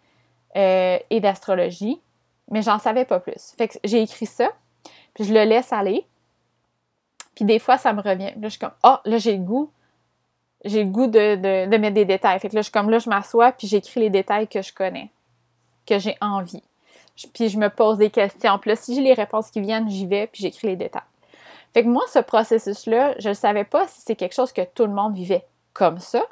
Euh, 0.57 0.97
et 1.11 1.19
d'astrologie, 1.19 2.01
mais 2.49 2.63
j'en 2.63 2.79
savais 2.79 3.05
pas 3.05 3.19
plus. 3.19 3.53
Fait 3.57 3.67
que 3.67 3.75
j'ai 3.83 4.01
écrit 4.01 4.25
ça, 4.25 4.49
puis 5.13 5.23
je 5.23 5.31
le 5.31 5.43
laisse 5.43 5.71
aller. 5.71 6.03
Puis 7.35 7.45
des 7.45 7.59
fois, 7.59 7.77
ça 7.77 7.93
me 7.93 8.01
revient. 8.01 8.31
Là, 8.37 8.43
je 8.43 8.49
suis 8.49 8.59
comme, 8.59 8.71
oh, 8.83 8.95
là, 9.05 9.19
j'ai 9.19 9.37
le 9.37 9.43
goût. 9.43 9.69
J'ai 10.65 10.83
le 10.83 10.89
goût 10.89 11.05
de, 11.05 11.67
mettre 11.77 11.93
des 11.93 12.05
détails. 12.05 12.39
Fait 12.39 12.49
que 12.49 12.55
là, 12.55 12.61
je 12.61 12.63
suis 12.63 12.71
comme, 12.71 12.89
là, 12.89 12.97
je 12.97 13.07
m'assois, 13.07 13.51
puis 13.51 13.67
j'écris 13.67 13.99
les 13.99 14.09
détails 14.09 14.47
que 14.47 14.63
je 14.63 14.73
connais, 14.73 15.11
que 15.85 15.99
j'ai 15.99 16.17
envie. 16.21 16.63
Puis 17.33 17.49
je 17.49 17.57
me 17.57 17.69
pose 17.69 17.97
des 17.97 18.09
questions. 18.09 18.57
Puis 18.59 18.69
là, 18.69 18.75
si 18.75 18.95
j'ai 18.95 19.01
les 19.01 19.13
réponses 19.13 19.49
qui 19.49 19.61
viennent, 19.61 19.89
j'y 19.89 20.05
vais, 20.05 20.27
puis 20.27 20.41
j'écris 20.41 20.67
les 20.67 20.75
détails. 20.75 21.01
Fait 21.73 21.83
que 21.83 21.89
moi, 21.89 22.03
ce 22.11 22.19
processus-là, 22.19 23.15
je 23.19 23.29
ne 23.29 23.33
savais 23.33 23.63
pas 23.63 23.87
si 23.87 24.01
c'est 24.01 24.15
quelque 24.15 24.35
chose 24.35 24.51
que 24.51 24.61
tout 24.63 24.85
le 24.85 24.93
monde 24.93 25.15
vivait 25.15 25.45
comme 25.73 25.99
ça, 25.99 26.25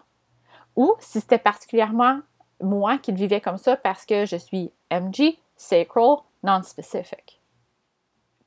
ou 0.75 0.94
si 1.00 1.22
c'était 1.22 1.38
particulièrement 1.38 2.20
moi 2.62 2.98
qui 2.98 3.12
le 3.12 3.18
vivais 3.18 3.42
comme 3.42 3.58
ça 3.58 3.75
parce 3.75 4.06
que 4.06 4.25
je 4.25 4.36
suis 4.36 4.72
MG, 4.92 5.38
sacral, 5.56 6.18
non-specific. 6.44 7.39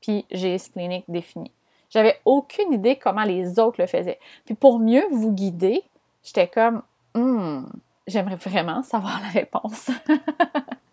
Puis 0.00 0.24
j'ai 0.30 0.58
splenic 0.58 1.04
défini. 1.08 1.50
J'avais 1.90 2.20
aucune 2.24 2.72
idée 2.72 2.96
comment 2.96 3.24
les 3.24 3.58
autres 3.58 3.80
le 3.80 3.86
faisaient. 3.86 4.18
Puis 4.44 4.54
pour 4.54 4.78
mieux 4.78 5.04
vous 5.10 5.32
guider, 5.32 5.82
j'étais 6.22 6.48
comme, 6.48 6.82
hmm, 7.14 7.64
j'aimerais 8.06 8.36
vraiment 8.36 8.82
savoir 8.82 9.20
la 9.22 9.28
réponse. 9.28 9.90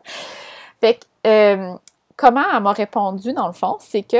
fait 0.82 0.96
que, 0.96 1.06
euh, 1.26 1.74
comment 2.16 2.44
elle 2.54 2.64
m'a 2.64 2.74
répondu 2.74 3.34
dans 3.34 3.48
le 3.48 3.54
fond, 3.54 3.78
c'est 3.80 4.04
que 4.04 4.18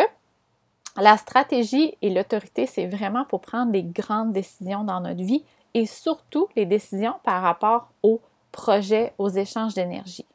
la 0.98 1.18
stratégie 1.18 1.98
et 2.02 2.10
l'autorité, 2.10 2.66
c'est 2.66 2.88
vraiment 2.88 3.26
pour 3.26 3.42
prendre 3.42 3.72
les 3.72 3.84
grandes 3.84 4.32
décisions 4.32 4.84
dans 4.84 5.02
notre 5.02 5.22
vie 5.22 5.44
et 5.74 5.86
surtout 5.86 6.48
les 6.56 6.66
décisions 6.66 7.16
par 7.24 7.42
rapport 7.42 7.90
aux 8.02 8.22
projet 8.52 9.14
aux 9.18 9.30
échanges 9.30 9.74
d'énergie. 9.74 10.26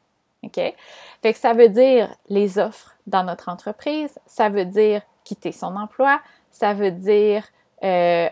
OK? 0.43 0.55
Fait 0.55 1.33
que 1.33 1.39
ça 1.39 1.53
veut 1.53 1.69
dire 1.69 2.15
les 2.29 2.59
offres 2.59 2.95
dans 3.07 3.23
notre 3.23 3.49
entreprise, 3.49 4.17
ça 4.25 4.49
veut 4.49 4.65
dire 4.65 5.01
quitter 5.23 5.51
son 5.51 5.75
emploi, 5.75 6.21
ça 6.51 6.73
veut 6.73 6.91
dire 6.91 7.43
euh, 7.83 8.29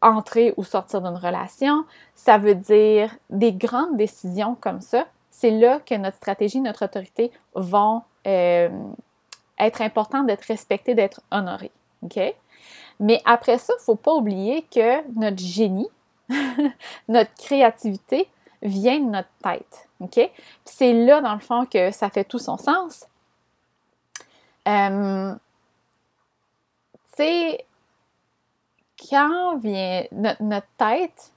entrer 0.00 0.54
ou 0.56 0.64
sortir 0.64 1.00
d'une 1.00 1.16
relation, 1.16 1.84
ça 2.14 2.38
veut 2.38 2.54
dire 2.54 3.14
des 3.30 3.52
grandes 3.52 3.96
décisions 3.96 4.56
comme 4.60 4.80
ça. 4.80 5.06
C'est 5.32 5.50
là 5.50 5.80
que 5.80 5.94
notre 5.94 6.18
stratégie, 6.18 6.60
notre 6.60 6.84
autorité 6.84 7.32
vont 7.54 8.02
euh, 8.26 8.68
être 9.58 9.80
importantes 9.80 10.26
d'être 10.26 10.44
respectées, 10.44 10.94
d'être 10.94 11.22
honorées. 11.30 11.72
Mais 13.00 13.20
après 13.24 13.56
ça, 13.58 13.72
il 13.76 13.80
ne 13.80 13.84
faut 13.84 13.96
pas 13.96 14.12
oublier 14.12 14.62
que 14.70 15.08
notre 15.18 15.38
génie, 15.38 15.88
notre 17.08 17.32
créativité, 17.34 18.28
vient 18.60 19.00
de 19.00 19.10
notre 19.10 19.30
tête. 19.42 19.88
C'est 20.66 20.92
là, 20.92 21.20
dans 21.20 21.34
le 21.34 21.40
fond, 21.40 21.64
que 21.64 21.90
ça 21.90 22.10
fait 22.10 22.24
tout 22.24 22.38
son 22.38 22.58
sens. 22.58 23.06
Euh, 24.68 25.34
tu 27.16 27.56
quand 29.10 29.56
vient 29.58 30.04
notre, 30.12 30.66
tête 30.76 31.32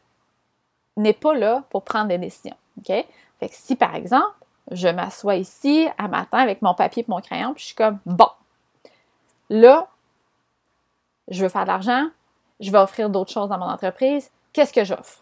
n'est 0.97 1.13
pas 1.13 1.33
là 1.33 1.63
pour 1.69 1.83
prendre 1.83 2.09
des 2.09 2.17
décisions. 2.17 2.55
Si, 3.51 3.75
par 3.75 3.95
exemple, 3.95 4.33
je 4.71 4.87
m'assois 4.87 5.35
ici 5.35 5.87
à 5.97 6.07
matin 6.07 6.39
avec 6.39 6.61
mon 6.61 6.73
papier 6.73 7.03
et 7.03 7.11
mon 7.11 7.21
crayon, 7.21 7.53
puis 7.53 7.61
je 7.61 7.67
suis 7.67 7.75
comme, 7.75 7.99
bon, 8.05 8.29
là, 9.49 9.87
je 11.27 11.43
veux 11.43 11.49
faire 11.49 11.63
de 11.63 11.67
l'argent, 11.67 12.09
je 12.59 12.71
vais 12.71 12.77
offrir 12.77 13.09
d'autres 13.09 13.31
choses 13.31 13.49
dans 13.49 13.57
mon 13.57 13.69
entreprise, 13.69 14.31
qu'est-ce 14.53 14.73
que 14.73 14.83
j'offre? 14.83 15.21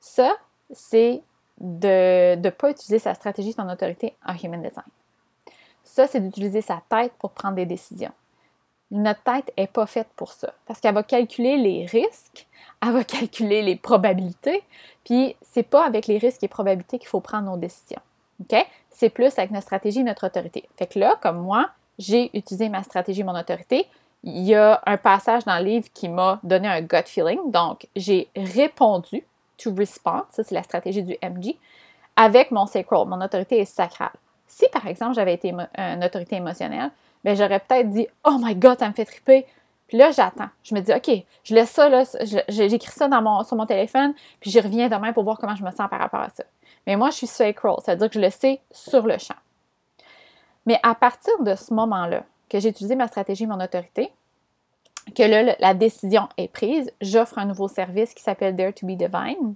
Ça, 0.00 0.36
c'est 0.70 1.22
de 1.58 2.36
ne 2.36 2.50
pas 2.50 2.70
utiliser 2.70 2.98
sa 2.98 3.14
stratégie, 3.14 3.52
son 3.52 3.68
autorité 3.68 4.16
en 4.26 4.34
human 4.34 4.60
design. 4.62 4.84
Ça, 5.82 6.06
c'est 6.06 6.20
d'utiliser 6.20 6.62
sa 6.62 6.82
tête 6.88 7.12
pour 7.18 7.30
prendre 7.30 7.54
des 7.54 7.66
décisions. 7.66 8.12
Notre 8.90 9.22
tête 9.22 9.52
n'est 9.56 9.66
pas 9.66 9.86
faite 9.86 10.08
pour 10.16 10.32
ça, 10.32 10.52
parce 10.66 10.80
qu'elle 10.80 10.94
va 10.94 11.02
calculer 11.02 11.56
les 11.56 11.86
risques, 11.86 12.46
elle 12.84 12.92
va 12.92 13.04
calculer 13.04 13.62
les 13.62 13.76
probabilités, 13.76 14.62
puis 15.04 15.36
c'est 15.42 15.62
pas 15.62 15.84
avec 15.84 16.06
les 16.06 16.18
risques 16.18 16.42
et 16.42 16.48
probabilités 16.48 16.98
qu'il 16.98 17.08
faut 17.08 17.20
prendre 17.20 17.50
nos 17.50 17.56
décisions. 17.56 18.00
OK? 18.40 18.66
C'est 18.90 19.10
plus 19.10 19.38
avec 19.38 19.50
notre 19.50 19.66
stratégie 19.66 20.00
et 20.00 20.04
notre 20.04 20.26
autorité. 20.26 20.68
Fait 20.76 20.86
que 20.86 20.98
là, 20.98 21.18
comme 21.20 21.38
moi, 21.38 21.70
j'ai 21.98 22.36
utilisé 22.36 22.68
ma 22.68 22.82
stratégie, 22.82 23.22
mon 23.22 23.38
autorité. 23.38 23.86
Il 24.22 24.42
y 24.42 24.54
a 24.54 24.82
un 24.86 24.96
passage 24.96 25.44
dans 25.44 25.58
le 25.58 25.64
livre 25.64 25.88
qui 25.92 26.08
m'a 26.08 26.40
donné 26.42 26.68
un 26.68 26.80
gut 26.80 27.06
feeling. 27.06 27.50
Donc, 27.50 27.86
j'ai 27.94 28.28
répondu 28.34 29.24
to 29.56 29.72
respond, 29.74 30.22
ça 30.30 30.42
c'est 30.42 30.54
la 30.54 30.62
stratégie 30.62 31.02
du 31.02 31.16
MG, 31.22 31.56
avec 32.16 32.50
mon 32.50 32.66
sacral, 32.66 33.06
mon 33.06 33.20
autorité 33.20 33.58
est 33.58 33.64
sacrale. 33.64 34.10
Si 34.46 34.66
par 34.72 34.86
exemple 34.86 35.14
j'avais 35.14 35.34
été 35.34 35.50
une 35.50 36.04
autorité 36.04 36.36
émotionnelle, 36.36 36.90
ben 37.24 37.36
j'aurais 37.36 37.60
peut-être 37.60 37.90
dit 37.90 38.06
Oh 38.24 38.36
my 38.40 38.54
god, 38.54 38.78
ça 38.78 38.88
me 38.88 38.94
fait 38.94 39.04
triper. 39.04 39.46
Puis 39.88 39.98
là, 39.98 40.10
j'attends. 40.10 40.48
Je 40.62 40.74
me 40.74 40.80
dis, 40.80 40.92
OK, 40.92 41.10
je 41.44 41.54
laisse 41.54 41.70
ça, 41.70 41.88
là, 41.88 42.04
j'écris 42.48 42.92
ça 42.92 43.08
dans 43.08 43.22
mon, 43.22 43.44
sur 43.44 43.56
mon 43.56 43.66
téléphone, 43.66 44.14
puis 44.40 44.50
j'y 44.50 44.60
reviens 44.60 44.88
demain 44.88 45.12
pour 45.12 45.24
voir 45.24 45.38
comment 45.38 45.54
je 45.54 45.64
me 45.64 45.70
sens 45.70 45.88
par 45.90 45.98
rapport 45.98 46.20
à 46.20 46.30
ça. 46.30 46.44
Mais 46.86 46.96
moi, 46.96 47.10
je 47.10 47.16
suis 47.16 47.26
sacral, 47.26 47.76
c'est-à-dire 47.84 48.08
que 48.08 48.14
je 48.14 48.20
le 48.20 48.30
sais 48.30 48.60
sur 48.70 49.06
le 49.06 49.18
champ. 49.18 49.34
Mais 50.66 50.80
à 50.82 50.94
partir 50.94 51.32
de 51.42 51.54
ce 51.54 51.74
moment-là, 51.74 52.24
que 52.48 52.58
j'ai 52.60 52.68
utilisé 52.68 52.96
ma 52.96 53.08
stratégie, 53.08 53.46
mon 53.46 53.60
autorité, 53.60 54.10
que 55.14 55.22
là, 55.22 55.54
la 55.58 55.74
décision 55.74 56.28
est 56.38 56.48
prise, 56.48 56.90
j'offre 57.00 57.38
un 57.38 57.44
nouveau 57.44 57.68
service 57.68 58.14
qui 58.14 58.22
s'appelle 58.22 58.56
Dare 58.56 58.72
to 58.72 58.86
be 58.86 58.92
Divine. 58.92 59.54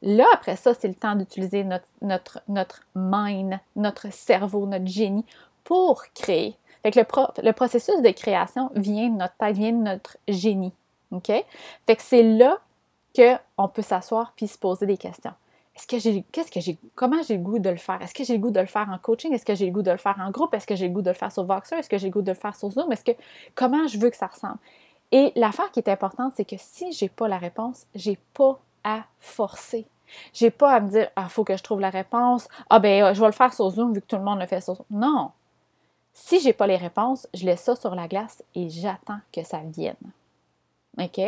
Là, 0.00 0.26
après 0.32 0.56
ça, 0.56 0.74
c'est 0.74 0.88
le 0.88 0.94
temps 0.94 1.16
d'utiliser 1.16 1.64
notre, 1.64 1.86
notre, 2.02 2.40
notre 2.48 2.82
mind, 2.94 3.58
notre 3.76 4.12
cerveau, 4.12 4.66
notre 4.66 4.86
génie 4.86 5.24
pour 5.64 6.04
créer. 6.14 6.56
Fait 6.84 6.90
que 6.90 7.00
le, 7.00 7.42
le 7.42 7.52
processus 7.52 8.00
de 8.02 8.10
création 8.10 8.70
vient 8.76 9.08
de 9.08 9.16
notre 9.16 9.34
tête, 9.34 9.56
vient 9.56 9.72
de 9.72 9.82
notre 9.82 10.18
génie. 10.28 10.74
OK? 11.12 11.26
Fait 11.26 11.96
que 11.96 12.02
c'est 12.02 12.22
là 12.22 12.58
qu'on 13.16 13.68
peut 13.68 13.82
s'asseoir 13.82 14.32
puis 14.36 14.46
se 14.46 14.58
poser 14.58 14.84
des 14.84 14.98
questions. 14.98 15.32
Est-ce 15.74 15.86
que 15.86 15.98
j'ai, 15.98 16.22
qu'est-ce 16.30 16.52
que 16.52 16.60
j'ai, 16.60 16.76
comment 16.94 17.22
j'ai 17.26 17.36
le 17.36 17.42
goût 17.42 17.58
de 17.58 17.70
le 17.70 17.76
faire? 17.76 18.00
Est-ce 18.02 18.12
que 18.12 18.22
j'ai 18.22 18.34
le 18.34 18.38
goût 18.38 18.50
de 18.50 18.60
le 18.60 18.66
faire 18.66 18.88
en 18.90 18.98
coaching? 18.98 19.32
Est-ce 19.32 19.46
que 19.46 19.54
j'ai 19.54 19.66
le 19.66 19.72
goût 19.72 19.82
de 19.82 19.90
le 19.90 19.96
faire 19.96 20.16
en 20.20 20.30
groupe? 20.30 20.52
Est-ce 20.52 20.66
que 20.66 20.76
j'ai 20.76 20.88
le 20.88 20.94
goût 20.94 21.02
de 21.02 21.10
le 21.10 21.16
faire 21.16 21.32
sur 21.32 21.44
Voxer? 21.44 21.76
Est-ce 21.76 21.88
que 21.88 21.96
j'ai 21.96 22.08
le 22.08 22.12
goût 22.12 22.22
de 22.22 22.30
le 22.30 22.36
faire 22.36 22.54
sur 22.54 22.70
Zoom? 22.70 22.92
Est-ce 22.92 23.04
que, 23.04 23.12
comment 23.54 23.86
je 23.88 23.98
veux 23.98 24.10
que 24.10 24.16
ça 24.16 24.26
ressemble? 24.26 24.58
Et 25.10 25.32
l'affaire 25.36 25.70
qui 25.72 25.80
est 25.80 25.88
importante, 25.88 26.34
c'est 26.36 26.44
que 26.44 26.56
si 26.58 26.92
j'ai 26.92 27.08
pas 27.08 27.28
la 27.28 27.38
réponse, 27.38 27.86
j'ai 27.94 28.18
pas 28.34 28.58
à 28.84 29.04
forcer. 29.20 29.86
J'ai 30.32 30.50
pas 30.50 30.72
à 30.72 30.80
me 30.80 30.90
dire, 30.90 31.08
ah, 31.16 31.28
faut 31.28 31.44
que 31.44 31.56
je 31.56 31.62
trouve 31.62 31.80
la 31.80 31.90
réponse. 31.90 32.46
Ah, 32.68 32.78
ben, 32.78 33.14
je 33.14 33.20
vais 33.20 33.26
le 33.26 33.32
faire 33.32 33.54
sur 33.54 33.70
Zoom 33.70 33.94
vu 33.94 34.00
que 34.00 34.06
tout 34.06 34.16
le 34.16 34.22
monde 34.22 34.38
le 34.40 34.46
fait 34.46 34.60
sur 34.60 34.74
Zoom. 34.74 34.86
Non. 34.90 35.30
Si 36.14 36.40
j'ai 36.40 36.52
pas 36.52 36.66
les 36.66 36.76
réponses, 36.76 37.26
je 37.34 37.44
laisse 37.44 37.62
ça 37.62 37.76
sur 37.76 37.94
la 37.94 38.08
glace 38.08 38.42
et 38.54 38.70
j'attends 38.70 39.18
que 39.32 39.42
ça 39.42 39.58
vienne. 39.64 39.96
OK? 40.98 41.20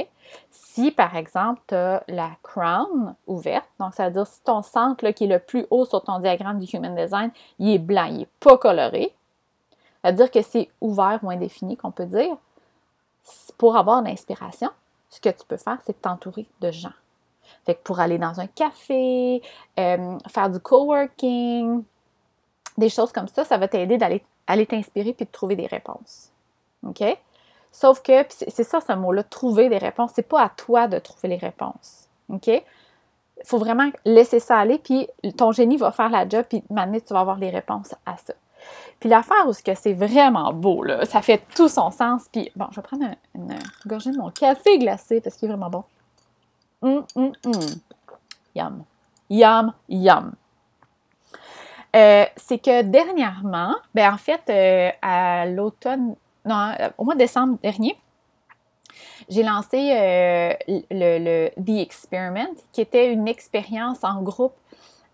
Si, 0.50 0.92
par 0.92 1.16
exemple, 1.16 1.60
tu 1.66 1.74
as 1.74 2.04
la 2.06 2.30
crown 2.42 3.14
ouverte, 3.26 3.68
donc 3.80 3.94
ça 3.94 4.06
veut 4.06 4.14
dire 4.14 4.26
si 4.26 4.40
ton 4.42 4.62
centre 4.62 5.10
qui 5.10 5.24
est 5.24 5.26
le 5.26 5.40
plus 5.40 5.66
haut 5.70 5.84
sur 5.84 6.02
ton 6.02 6.20
diagramme 6.20 6.60
du 6.60 6.66
Human 6.76 6.94
Design, 6.94 7.30
il 7.58 7.70
est 7.70 7.78
blanc, 7.78 8.04
il 8.04 8.18
n'est 8.18 8.28
pas 8.38 8.56
coloré, 8.56 9.12
ça 10.02 10.12
veut 10.12 10.16
dire 10.18 10.30
que 10.30 10.42
c'est 10.42 10.70
ouvert 10.80 11.18
ou 11.24 11.30
indéfini, 11.30 11.76
qu'on 11.76 11.90
peut 11.90 12.06
dire. 12.06 12.36
Pour 13.58 13.76
avoir 13.76 14.02
l'inspiration, 14.02 14.70
ce 15.10 15.20
que 15.20 15.30
tu 15.30 15.44
peux 15.48 15.56
faire, 15.56 15.78
c'est 15.84 16.00
t'entourer 16.00 16.46
de 16.60 16.70
gens. 16.70 16.92
Fait 17.64 17.74
que 17.74 17.82
pour 17.82 17.98
aller 17.98 18.18
dans 18.18 18.38
un 18.38 18.46
café, 18.46 19.42
euh, 19.80 20.18
faire 20.28 20.48
du 20.48 20.60
coworking, 20.60 21.82
des 22.78 22.88
choses 22.88 23.10
comme 23.10 23.26
ça, 23.26 23.44
ça 23.44 23.56
va 23.56 23.66
t'aider 23.66 23.98
d'aller 23.98 24.22
aller 24.46 24.66
t'inspirer 24.66 25.12
puis 25.12 25.26
de 25.26 25.30
trouver 25.30 25.56
des 25.56 25.66
réponses. 25.66 26.30
OK? 26.86 27.02
Sauf 27.72 28.02
que, 28.02 28.24
c'est 28.30 28.64
ça 28.64 28.80
ce 28.80 28.92
mot-là, 28.92 29.22
trouver 29.22 29.68
des 29.68 29.78
réponses, 29.78 30.12
c'est 30.14 30.26
pas 30.26 30.42
à 30.42 30.48
toi 30.48 30.88
de 30.88 30.98
trouver 30.98 31.28
les 31.28 31.36
réponses. 31.36 32.08
OK? 32.28 32.48
Il 32.48 32.62
faut 33.44 33.58
vraiment 33.58 33.90
laisser 34.04 34.40
ça 34.40 34.58
aller, 34.58 34.78
puis 34.78 35.08
ton 35.36 35.52
génie 35.52 35.76
va 35.76 35.92
faire 35.92 36.08
la 36.08 36.26
job, 36.26 36.44
puis 36.48 36.62
maintenant 36.70 36.98
tu 36.98 37.12
vas 37.12 37.20
avoir 37.20 37.38
les 37.38 37.50
réponses 37.50 37.94
à 38.06 38.16
ça. 38.16 38.32
Puis 38.98 39.08
l'affaire 39.08 39.46
où 39.46 39.52
c'est 39.52 39.92
vraiment 39.92 40.52
beau, 40.52 40.82
là, 40.82 41.04
ça 41.04 41.20
fait 41.20 41.42
tout 41.54 41.68
son 41.68 41.90
sens. 41.90 42.26
Puis 42.32 42.50
bon, 42.56 42.66
je 42.70 42.76
vais 42.76 42.82
prendre 42.82 43.04
une, 43.34 43.54
gorgée 43.86 44.10
de 44.10 44.16
mon 44.16 44.30
café 44.30 44.78
glacé 44.78 45.20
parce 45.20 45.36
qu'il 45.36 45.48
est 45.48 45.52
vraiment 45.52 45.70
bon. 45.70 45.84
Hum, 46.82 47.04
hum, 47.14 47.32
hum. 47.44 47.52
Yum. 48.54 48.84
Yum, 49.28 49.72
yum. 49.88 50.32
Euh, 51.96 52.26
c'est 52.36 52.58
que 52.58 52.82
dernièrement, 52.82 53.74
ben 53.94 54.12
en 54.12 54.18
fait, 54.18 54.42
euh, 54.50 54.90
à 55.00 55.46
l'automne 55.46 56.14
non, 56.44 56.72
au 56.98 57.04
mois 57.04 57.14
de 57.14 57.20
décembre 57.20 57.58
dernier, 57.62 57.96
j'ai 59.28 59.42
lancé 59.42 59.92
euh, 59.92 60.52
le, 60.90 61.48
The 61.56 61.80
Experiment, 61.80 62.54
qui 62.72 62.82
était 62.82 63.12
une 63.12 63.26
expérience 63.26 64.04
en 64.04 64.22
groupe 64.22 64.54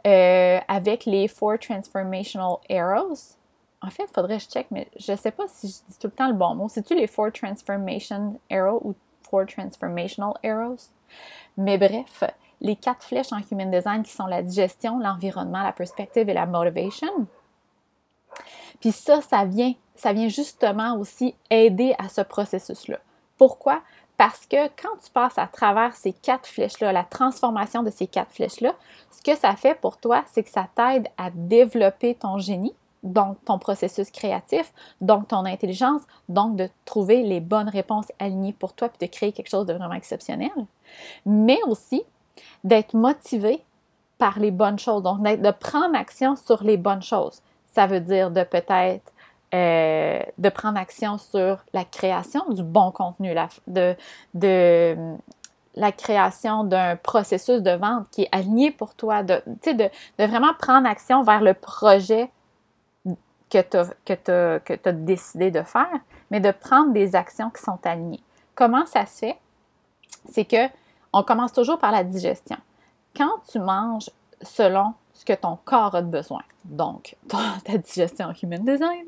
avec 0.05 1.05
les 1.07 1.29
Four 1.29 1.59
Transformational 1.61 2.57
Arrows. 2.69 3.37
En 3.81 3.91
fait, 3.91 4.03
il 4.03 4.13
faudrait 4.13 4.39
que 4.39 4.43
je 4.43 4.49
check, 4.49 4.67
mais 4.71 4.89
je 4.99 5.13
ne 5.13 5.17
sais 5.17 5.31
pas 5.31 5.45
si 5.47 5.69
je 5.69 5.93
dis 5.93 5.99
tout 5.99 6.09
le 6.09 6.13
temps 6.13 6.29
le 6.29 6.35
bon 6.35 6.55
mot. 6.55 6.69
C'est-tu 6.69 6.95
les 6.95 7.07
Four 7.07 7.33
Transformation 7.33 8.39
Arrows 8.51 8.81
ou 8.85 8.95
Four 9.23 9.47
Transformational 9.47 10.35
Arrows? 10.45 10.91
Mais 11.57 11.79
bref, 11.79 12.25
les 12.63 12.77
quatre 12.77 13.03
flèches 13.03 13.33
en 13.33 13.41
Human 13.51 13.71
Design 13.71 14.03
qui 14.03 14.13
sont 14.13 14.27
la 14.27 14.43
digestion, 14.43 14.99
l'environnement, 14.99 15.63
la 15.63 15.73
perspective 15.73 16.29
et 16.29 16.33
la 16.33 16.47
motivation. 16.47 17.27
Puis 18.81 18.93
ça, 18.93 19.21
ça 19.21 19.45
vient 19.45 20.29
justement 20.29 20.97
aussi 20.97 21.35
aider 21.51 21.95
à 21.99 22.09
ce 22.09 22.23
processus-là. 22.23 22.99
Pourquoi? 23.37 23.83
Parce 24.17 24.47
que 24.47 24.69
quand 24.81 24.97
tu 25.05 25.11
passes 25.11 25.39
à 25.39 25.49
travers 25.49 25.97
ces 25.97 26.13
quatre 26.13 26.47
flèches-là, 26.47 26.93
la 26.93 27.03
transformation 27.03 27.83
de 27.83 27.91
ces 27.91 28.07
quatre 28.07 28.31
flèches-là, 28.33 28.75
ce 29.11 29.23
que 29.23 29.37
ça 29.37 29.57
fait 29.57 29.75
pour 29.75 29.97
toi, 29.97 30.23
c'est 30.31 30.45
que 30.45 30.51
ça 30.51 30.69
t'aide 30.75 31.09
à 31.19 31.31
développer 31.35 32.15
ton 32.15 32.39
génie, 32.39 32.75
donc 33.03 33.37
ton 33.45 33.59
processus 33.59 34.11
créatif, 34.13 34.73
donc 35.01 35.29
ton 35.29 35.45
intelligence, 35.45 36.03
donc 36.29 36.55
de 36.55 36.69
trouver 36.85 37.25
les 37.25 37.41
bonnes 37.41 37.69
réponses 37.69 38.13
alignées 38.21 38.53
pour 38.53 38.75
toi 38.75 38.89
puis 38.89 39.09
de 39.09 39.13
créer 39.13 39.33
quelque 39.33 39.51
chose 39.51 39.67
de 39.67 39.73
vraiment 39.73 39.95
exceptionnel, 39.95 40.53
mais 41.27 41.59
aussi 41.67 42.05
d'être 42.65 42.95
motivé 42.95 43.63
par 44.19 44.39
les 44.39 44.51
bonnes 44.51 44.79
choses, 44.79 45.03
donc 45.03 45.23
de 45.23 45.51
prendre 45.51 45.97
action 45.97 46.37
sur 46.37 46.63
les 46.63 46.77
bonnes 46.77 47.03
choses. 47.03 47.43
Ça 47.73 47.87
veut 47.87 48.01
dire 48.01 48.31
de 48.31 48.45
peut-être 48.45 49.13
euh, 49.55 50.21
de 50.39 50.49
prendre 50.49 50.79
action 50.79 51.19
sur 51.19 51.59
la 51.75 51.85
création 51.85 52.43
du 52.49 52.63
bon 52.63 52.91
contenu, 52.91 53.35
la, 53.35 53.49
de, 53.67 54.97
la 55.75 55.93
création 55.93 56.65
d'un 56.65 56.97
processus 56.97 57.61
de 57.61 57.73
vente 57.73 58.09
qui 58.11 58.23
est 58.23 58.29
aligné 58.33 58.71
pour 58.71 58.95
toi, 58.95 59.23
de, 59.23 59.43
de, 59.47 59.91
de 60.19 60.25
vraiment 60.25 60.55
prendre 60.59 60.89
action 60.89 61.23
vers 61.23 61.43
le 61.43 61.55
projet 61.55 62.31
que 63.51 63.61
tu 63.61 64.89
as 64.89 64.93
décidé 64.93 65.51
de 65.51 65.63
faire, 65.63 66.01
mais 66.31 66.41
de 66.41 66.51
prendre 66.51 66.93
des 66.93 67.15
actions 67.15 67.51
qui 67.51 67.63
sont 67.63 67.79
alignées. 67.85 68.23
Comment 68.55 68.87
ça 68.87 69.05
se 69.05 69.19
fait? 69.19 69.39
C'est 70.31 70.45
que 70.45 70.69
on 71.13 71.23
commence 71.23 71.53
toujours 71.53 71.79
par 71.79 71.93
la 71.93 72.05
digestion. 72.05 72.57
Quand 73.17 73.41
tu 73.51 73.59
manges 73.59 74.11
selon 74.43 74.95
ce 75.13 75.25
que 75.25 75.33
ton 75.33 75.59
corps 75.65 75.95
a 75.95 76.03
besoin, 76.03 76.43
donc 76.65 77.17
ta 77.29 77.79
digestion 77.79 78.33
human 78.43 78.65
design, 78.65 79.07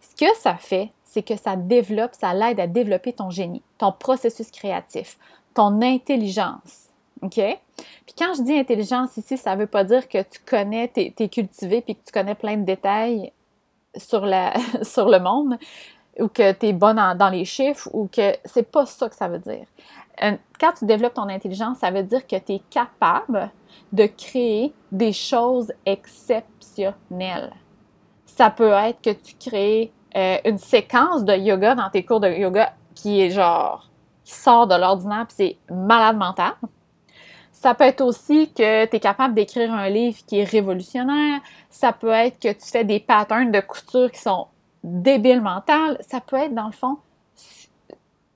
ce 0.00 0.16
que 0.16 0.36
ça 0.36 0.56
fait, 0.56 0.90
c'est 1.04 1.22
que 1.22 1.36
ça 1.36 1.56
développe, 1.56 2.14
ça 2.14 2.34
l'aide 2.34 2.58
à 2.58 2.66
développer 2.66 3.12
ton 3.12 3.30
génie, 3.30 3.62
ton 3.78 3.92
processus 3.92 4.50
créatif, 4.50 5.18
ton 5.54 5.82
intelligence. 5.82 6.88
OK? 7.20 7.36
Puis 7.36 8.14
quand 8.18 8.34
je 8.34 8.42
dis 8.42 8.58
intelligence 8.58 9.16
ici, 9.16 9.36
ça 9.36 9.54
ne 9.54 9.60
veut 9.60 9.66
pas 9.66 9.84
dire 9.84 10.08
que 10.08 10.22
tu 10.22 10.40
connais, 10.44 10.90
tu 10.92 11.12
es, 11.16 11.28
cultivé 11.28 11.80
puis 11.80 11.94
que 11.94 12.04
tu 12.04 12.12
connais 12.12 12.34
plein 12.34 12.56
de 12.56 12.64
détails 12.64 13.32
sur, 13.96 14.26
sur 14.82 15.08
le 15.08 15.18
monde 15.20 15.56
ou 16.18 16.28
que 16.28 16.52
tu 16.52 16.66
es 16.66 16.72
bonne 16.72 17.00
dans 17.16 17.30
les 17.30 17.44
chiffres 17.44 17.88
ou 17.92 18.08
que 18.08 18.36
c'est 18.44 18.70
pas 18.70 18.86
ça 18.86 19.08
que 19.08 19.14
ça 19.14 19.28
veut 19.28 19.38
dire. 19.38 19.66
Quand 20.60 20.72
tu 20.78 20.84
développes 20.84 21.14
ton 21.14 21.28
intelligence, 21.28 21.78
ça 21.78 21.90
veut 21.90 22.02
dire 22.02 22.26
que 22.26 22.36
tu 22.36 22.52
es 22.52 22.62
capable 22.70 23.50
de 23.92 24.06
créer 24.06 24.72
des 24.92 25.12
choses 25.12 25.72
exceptionnelles. 25.84 27.52
Ça 28.26 28.50
peut 28.50 28.70
être 28.70 29.00
que 29.02 29.10
tu 29.10 29.34
crées 29.34 29.92
euh, 30.16 30.36
une 30.44 30.58
séquence 30.58 31.24
de 31.24 31.34
yoga 31.34 31.74
dans 31.74 31.90
tes 31.90 32.04
cours 32.04 32.20
de 32.20 32.28
yoga 32.28 32.74
qui 32.94 33.20
est 33.20 33.30
genre, 33.30 33.90
qui 34.24 34.34
sort 34.34 34.66
de 34.66 34.74
l'ordinaire, 34.74 35.26
puis 35.26 35.58
c'est 35.68 35.74
malade 35.74 36.16
mental. 36.16 36.52
Ça 37.50 37.74
peut 37.74 37.84
être 37.84 38.00
aussi 38.00 38.52
que 38.52 38.86
tu 38.86 38.96
es 38.96 39.00
capable 39.00 39.34
d'écrire 39.34 39.72
un 39.72 39.88
livre 39.88 40.18
qui 40.26 40.40
est 40.40 40.44
révolutionnaire. 40.44 41.40
Ça 41.70 41.92
peut 41.92 42.10
être 42.10 42.38
que 42.40 42.52
tu 42.52 42.66
fais 42.66 42.84
des 42.84 43.00
patterns 43.00 43.52
de 43.52 43.60
couture 43.60 44.10
qui 44.10 44.20
sont 44.20 44.48
débiles 44.82 45.40
mentales. 45.40 45.98
Ça 46.08 46.20
peut 46.20 46.36
être, 46.36 46.54
dans 46.54 46.66
le 46.66 46.72
fond, 46.72 46.98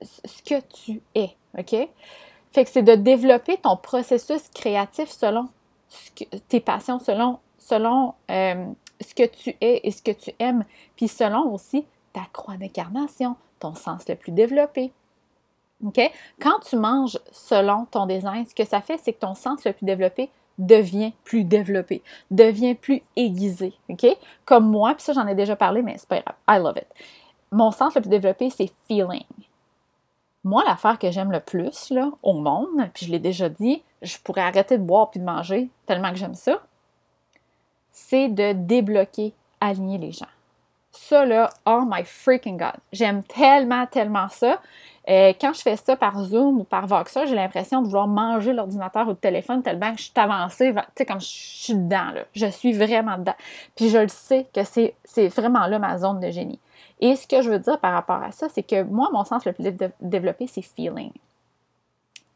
ce 0.01 0.41
que 0.43 0.61
tu 0.61 1.01
es. 1.15 1.36
OK? 1.57 1.75
Fait 2.51 2.63
que 2.63 2.69
c'est 2.69 2.83
de 2.83 2.95
développer 2.95 3.57
ton 3.57 3.77
processus 3.77 4.49
créatif 4.53 5.09
selon 5.09 5.47
tes 6.49 6.59
passions, 6.59 6.99
selon, 6.99 8.13
euh, 8.31 8.65
ce 8.99 9.13
que 9.13 9.25
tu 9.27 9.55
es 9.61 9.81
et 9.83 9.91
ce 9.91 10.01
que 10.01 10.11
tu 10.11 10.31
aimes, 10.39 10.63
puis 10.95 11.07
selon 11.07 11.53
aussi 11.53 11.85
ta 12.13 12.21
croix 12.33 12.57
d'incarnation, 12.57 13.35
ton 13.59 13.75
sens 13.75 14.07
le 14.07 14.15
plus 14.15 14.31
développé. 14.31 14.91
OK? 15.85 15.99
Quand 16.41 16.59
tu 16.67 16.75
manges 16.75 17.19
selon 17.31 17.85
ton 17.85 18.05
design, 18.05 18.45
ce 18.47 18.55
que 18.55 18.65
ça 18.65 18.81
fait, 18.81 18.97
c'est 18.97 19.13
que 19.13 19.19
ton 19.19 19.35
sens 19.35 19.63
le 19.65 19.73
plus 19.73 19.85
développé 19.85 20.29
devient 20.57 21.13
plus 21.23 21.43
développé, 21.43 22.01
devient 22.31 22.73
plus 22.73 23.03
aiguisé. 23.15 23.73
OK? 23.89 24.07
Comme 24.45 24.69
moi, 24.69 24.95
puis 24.95 25.03
ça, 25.03 25.13
j'en 25.13 25.27
ai 25.27 25.35
déjà 25.35 25.55
parlé, 25.55 25.81
mais 25.81 25.95
c'est 25.97 26.09
pas 26.09 26.21
grave. 26.21 26.35
I 26.49 26.59
love 26.59 26.77
it. 26.77 26.87
Mon 27.51 27.71
sens 27.71 27.93
le 27.95 28.01
plus 28.01 28.09
développé, 28.09 28.49
c'est 28.49 28.71
feeling. 28.87 29.23
Moi, 30.47 30.63
l'affaire 30.65 30.97
que 30.97 31.11
j'aime 31.11 31.33
le 31.33 31.41
plus 31.41 31.89
là, 31.89 32.09
au 32.23 32.31
monde, 32.31 32.89
puis 32.93 33.05
je 33.05 33.11
l'ai 33.11 33.19
déjà 33.19 33.49
dit, 33.49 33.83
je 34.01 34.17
pourrais 34.23 34.43
arrêter 34.43 34.77
de 34.77 34.83
boire 34.83 35.11
puis 35.11 35.19
de 35.19 35.25
manger 35.25 35.67
tellement 35.85 36.09
que 36.11 36.15
j'aime 36.15 36.35
ça, 36.35 36.61
c'est 37.91 38.29
de 38.29 38.53
débloquer, 38.53 39.33
aligner 39.59 39.97
les 39.97 40.13
gens. 40.13 40.27
Ça, 40.93 41.25
là, 41.25 41.49
oh 41.65 41.83
my 41.85 42.05
freaking 42.05 42.57
God. 42.57 42.77
J'aime 42.93 43.23
tellement, 43.23 43.87
tellement 43.87 44.29
ça. 44.29 44.61
Euh, 45.09 45.33
quand 45.39 45.51
je 45.51 45.61
fais 45.61 45.75
ça 45.75 45.97
par 45.97 46.23
Zoom 46.23 46.61
ou 46.61 46.63
par 46.63 46.87
Voxa, 46.87 47.25
j'ai 47.25 47.35
l'impression 47.35 47.81
de 47.81 47.87
vouloir 47.87 48.07
manger 48.07 48.53
l'ordinateur 48.53 49.05
ou 49.05 49.11
le 49.11 49.15
téléphone 49.17 49.61
tellement 49.61 49.91
que 49.91 49.97
je 49.97 50.03
suis 50.03 50.13
avancée, 50.15 50.73
tu 50.73 50.81
sais, 50.95 51.05
comme 51.05 51.19
je 51.19 51.25
suis 51.27 51.75
dedans, 51.75 52.11
là. 52.15 52.21
Je 52.33 52.47
suis 52.47 52.71
vraiment 52.71 53.17
dedans. 53.17 53.35
Puis 53.75 53.89
je 53.89 53.97
le 53.97 54.07
sais 54.07 54.47
que 54.53 54.61
c'est 54.63 55.27
vraiment 55.27 55.67
là 55.67 55.77
ma 55.77 55.97
zone 55.97 56.21
de 56.21 56.29
génie. 56.31 56.59
Et 56.99 57.15
ce 57.15 57.27
que 57.27 57.41
je 57.41 57.49
veux 57.49 57.59
dire 57.59 57.79
par 57.79 57.93
rapport 57.93 58.21
à 58.23 58.31
ça, 58.31 58.49
c'est 58.49 58.63
que 58.63 58.83
moi, 58.83 59.09
mon 59.11 59.23
sens 59.23 59.45
le 59.45 59.53
plus 59.53 59.71
développé, 60.01 60.47
c'est 60.47 60.61
feeling. 60.61 61.11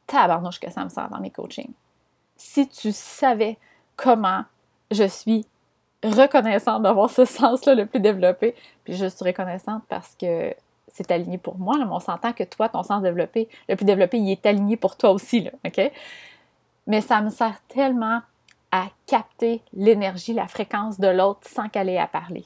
Tabarnouche 0.07 0.59
que 0.59 0.71
ça 0.71 0.83
me 0.83 0.89
sert 0.89 1.09
dans 1.09 1.19
mes 1.19 1.31
coachings. 1.31 1.73
Si 2.35 2.67
tu 2.67 2.91
savais 2.91 3.57
comment 3.95 4.43
je 4.91 5.05
suis 5.05 5.45
reconnaissante 6.03 6.83
d'avoir 6.83 7.09
ce 7.09 7.25
sens-là 7.25 7.75
le 7.75 7.85
plus 7.85 7.99
développé, 7.99 8.55
puis 8.83 8.95
je 8.95 9.05
suis 9.05 9.25
reconnaissante 9.25 9.83
parce 9.87 10.15
que 10.15 10.53
c'est 10.87 11.11
aligné 11.11 11.37
pour 11.37 11.57
moi, 11.57 11.77
mais 11.77 11.85
on 11.89 11.99
s'entend 11.99 12.33
que 12.33 12.43
toi, 12.43 12.69
ton 12.69 12.83
sens 12.83 13.01
développé, 13.01 13.47
le 13.69 13.75
plus 13.75 13.85
développé, 13.85 14.17
il 14.17 14.31
est 14.31 14.45
aligné 14.45 14.77
pour 14.77 14.97
toi 14.97 15.11
aussi, 15.11 15.41
là, 15.41 15.51
OK? 15.65 15.91
Mais 16.87 17.01
ça 17.01 17.21
me 17.21 17.29
sert 17.29 17.61
tellement 17.67 18.21
à 18.71 18.87
capter 19.05 19.61
l'énergie, 19.73 20.33
la 20.33 20.47
fréquence 20.47 20.99
de 20.99 21.07
l'autre 21.07 21.47
sans 21.47 21.69
qu'elle 21.69 21.89
ait 21.89 21.97
à 21.97 22.07
parler 22.07 22.45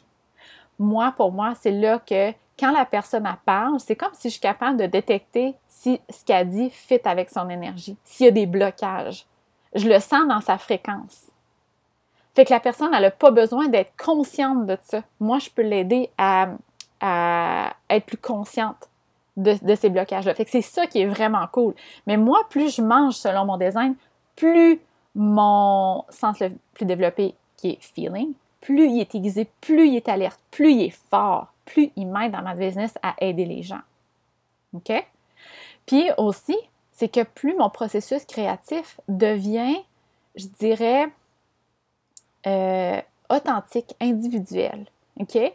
moi, 0.79 1.13
pour 1.15 1.32
moi, 1.32 1.53
c'est 1.60 1.72
là 1.72 2.00
que 2.00 2.32
quand 2.60 2.72
la 2.72 2.86
personne 2.86 3.27
parle, 3.46 3.79
c'est 3.79 3.96
comme 3.96 4.13
si 4.13 4.29
je 4.29 4.34
suis 4.34 4.41
capable 4.41 4.77
de 4.77 4.86
détecter 4.86 5.55
si 5.67 6.00
ce 6.10 6.24
qu'elle 6.24 6.50
dit 6.50 6.70
fit 6.70 7.01
avec 7.05 7.29
son 7.29 7.50
énergie, 7.50 7.98
s'il 8.03 8.25
y 8.25 8.29
a 8.29 8.32
des 8.32 8.46
blocages. 8.46 9.25
Je 9.74 9.88
le 9.88 10.00
sens 10.00 10.27
dans 10.27 10.41
sa 10.41 10.58
fréquence. 10.58 11.25
Fait 12.34 12.46
que 12.46 12.53
la 12.53 12.60
personne, 12.60 12.94
elle 12.94 13.03
n'a 13.03 13.12
pas 13.12 13.32
besoin 13.32 13.67
d'être 13.67 13.94
consciente 13.98 14.65
de 14.65 14.77
ça. 14.84 15.01
Moi, 15.20 15.39
je 15.39 15.50
peux 15.50 15.62
l'aider 15.62 16.10
à, 16.17 16.50
être 17.89 18.05
plus 18.05 18.17
consciente 18.17 18.89
de, 19.38 19.55
de 19.62 19.75
ces 19.75 19.89
blocages-là. 19.89 20.34
Fait 20.34 20.46
que 20.46 20.51
c'est 20.51 20.62
ça 20.62 20.88
qui 20.88 21.01
est 21.01 21.05
vraiment 21.05 21.46
cool. 21.51 21.75
Mais 22.08 22.17
moi, 22.17 22.39
plus 22.50 22.75
je 22.75 22.82
mange 22.82 23.15
selon 23.15 23.46
mon 23.46 23.58
design, 23.58 23.96
plus 24.36 24.79
mon 25.13 26.03
sens 26.10 26.39
le 26.39 26.51
plus 26.74 26.86
développé, 26.86 27.36
qui 27.58 27.72
est 27.72 27.82
feeling, 27.82 28.34
plus 28.65 28.88
il 28.89 29.00
est 29.00 29.13
aiguisé, 29.13 29.48
plus 29.62 29.88
il 29.89 29.95
est 29.95 30.10
alerte, 30.10 30.39
plus 30.50 30.72
il 30.72 30.81
est 30.86 30.98
fort, 31.12 31.53
plus 31.65 31.91
il 31.95 32.07
m'aide 32.07 32.31
dans 32.31 32.41
ma 32.41 32.55
business 32.55 32.95
à 33.03 33.13
aider 33.19 33.45
les 33.45 33.62
gens. 33.62 33.81
OK? 34.74 34.92
Puis 35.85 36.09
aussi, 36.18 36.57
c'est 36.92 37.09
que 37.09 37.22
plus 37.22 37.55
mon 37.55 37.70
processus 37.70 38.25
créatif 38.25 39.00
devient, 39.07 39.77
je 40.35 40.48
dirais, 40.48 41.07
euh, 42.48 43.00
authentique, 43.29 43.96
individuel. 44.01 44.87
OK? 45.20 45.33
Puis 45.33 45.53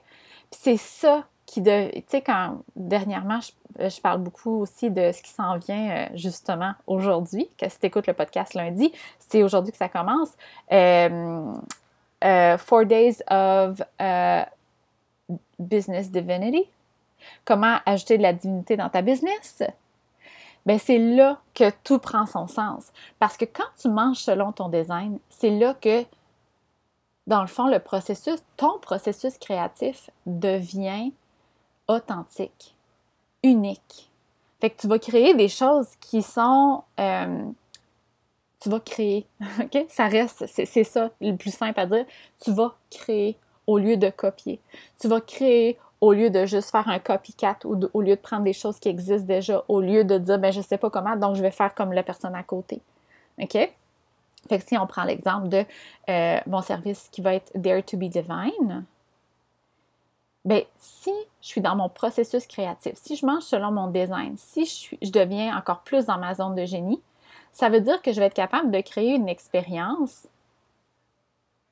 c'est 0.52 0.76
ça 0.76 1.24
qui, 1.46 1.62
de, 1.62 1.90
tu 1.90 2.04
sais, 2.06 2.22
quand 2.22 2.62
dernièrement, 2.76 3.40
je, 3.76 4.00
parle 4.00 4.20
beaucoup 4.20 4.60
aussi 4.60 4.88
de 4.88 5.10
ce 5.10 5.20
qui 5.20 5.30
s'en 5.30 5.58
vient 5.58 5.90
euh, 5.90 6.06
justement 6.14 6.74
aujourd'hui, 6.86 7.50
que 7.58 7.68
si 7.68 7.80
tu 7.80 7.86
écoutes 7.86 8.06
le 8.06 8.14
podcast 8.14 8.54
lundi, 8.54 8.92
c'est 9.18 9.42
aujourd'hui 9.42 9.72
que 9.72 9.78
ça 9.78 9.88
commence. 9.88 10.30
Euh, 10.70 11.52
euh, 12.24 12.58
Four 12.58 12.84
Days 12.86 13.22
of 13.28 13.80
uh, 14.00 14.44
Business 15.58 16.10
Divinity. 16.10 16.68
Comment 17.44 17.78
ajouter 17.86 18.18
de 18.18 18.22
la 18.22 18.32
divinité 18.32 18.76
dans 18.76 18.88
ta 18.88 19.02
business? 19.02 19.62
Ben, 20.66 20.78
c'est 20.78 20.98
là 20.98 21.38
que 21.54 21.70
tout 21.84 21.98
prend 21.98 22.26
son 22.26 22.46
sens. 22.46 22.92
Parce 23.18 23.36
que 23.36 23.44
quand 23.44 23.68
tu 23.78 23.88
manges 23.88 24.18
selon 24.18 24.52
ton 24.52 24.68
design, 24.68 25.18
c'est 25.28 25.50
là 25.50 25.74
que, 25.74 26.04
dans 27.26 27.40
le 27.40 27.46
fond, 27.46 27.66
le 27.66 27.78
processus, 27.78 28.42
ton 28.56 28.78
processus 28.78 29.38
créatif 29.38 30.10
devient 30.26 31.12
authentique, 31.88 32.74
unique. 33.42 34.10
Fait 34.60 34.70
que 34.70 34.80
tu 34.80 34.86
vas 34.86 34.98
créer 34.98 35.34
des 35.34 35.48
choses 35.48 35.88
qui 36.00 36.22
sont 36.22 36.84
euh, 36.98 37.44
tu 38.60 38.68
vas 38.68 38.80
créer. 38.80 39.26
OK? 39.60 39.84
Ça 39.88 40.06
reste, 40.06 40.46
c'est 40.46 40.84
ça 40.84 41.10
le 41.20 41.36
plus 41.36 41.54
simple 41.54 41.80
à 41.80 41.86
dire. 41.86 42.04
Tu 42.40 42.52
vas 42.52 42.74
créer 42.90 43.36
au 43.66 43.78
lieu 43.78 43.96
de 43.96 44.10
copier. 44.10 44.60
Tu 45.00 45.08
vas 45.08 45.20
créer 45.20 45.78
au 46.00 46.12
lieu 46.12 46.30
de 46.30 46.46
juste 46.46 46.70
faire 46.70 46.88
un 46.88 46.98
copycat 46.98 47.58
ou 47.64 47.78
au 47.92 48.00
lieu 48.00 48.16
de 48.16 48.20
prendre 48.20 48.44
des 48.44 48.52
choses 48.52 48.78
qui 48.78 48.88
existent 48.88 49.26
déjà, 49.26 49.64
au 49.68 49.80
lieu 49.80 50.04
de 50.04 50.16
dire, 50.18 50.38
ben, 50.38 50.50
je 50.50 50.60
sais 50.60 50.78
pas 50.78 50.88
comment, 50.88 51.16
donc 51.16 51.36
je 51.36 51.42
vais 51.42 51.50
faire 51.50 51.74
comme 51.74 51.92
la 51.92 52.02
personne 52.02 52.34
à 52.34 52.42
côté. 52.42 52.80
OK? 53.38 53.52
Fait 54.48 54.58
que 54.58 54.66
si 54.66 54.78
on 54.78 54.86
prend 54.86 55.04
l'exemple 55.04 55.48
de 55.48 55.64
euh, 56.08 56.38
mon 56.46 56.62
service 56.62 57.08
qui 57.12 57.20
va 57.20 57.34
être 57.34 57.52
Dare 57.54 57.84
to 57.84 57.98
be 57.98 58.04
Divine, 58.04 58.84
ben, 60.46 60.62
si 60.78 61.12
je 61.42 61.48
suis 61.48 61.60
dans 61.60 61.76
mon 61.76 61.90
processus 61.90 62.46
créatif, 62.46 62.94
si 62.94 63.16
je 63.16 63.26
mange 63.26 63.42
selon 63.42 63.70
mon 63.70 63.88
design, 63.88 64.36
si 64.38 64.64
je, 64.64 64.70
suis, 64.70 64.98
je 65.02 65.10
deviens 65.10 65.56
encore 65.56 65.80
plus 65.80 66.06
dans 66.06 66.16
ma 66.16 66.34
zone 66.34 66.54
de 66.54 66.64
génie, 66.64 67.00
ça 67.52 67.68
veut 67.68 67.80
dire 67.80 68.00
que 68.02 68.12
je 68.12 68.20
vais 68.20 68.26
être 68.26 68.34
capable 68.34 68.70
de 68.70 68.80
créer 68.80 69.14
une 69.14 69.28
expérience 69.28 70.26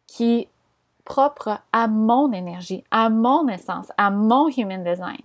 qui 0.06 0.40
est 0.40 0.48
propre 1.04 1.60
à 1.72 1.88
mon 1.88 2.32
énergie, 2.32 2.84
à 2.90 3.08
mon 3.08 3.48
essence, 3.48 3.90
à 3.96 4.10
mon 4.10 4.48
human 4.48 4.84
design, 4.84 5.22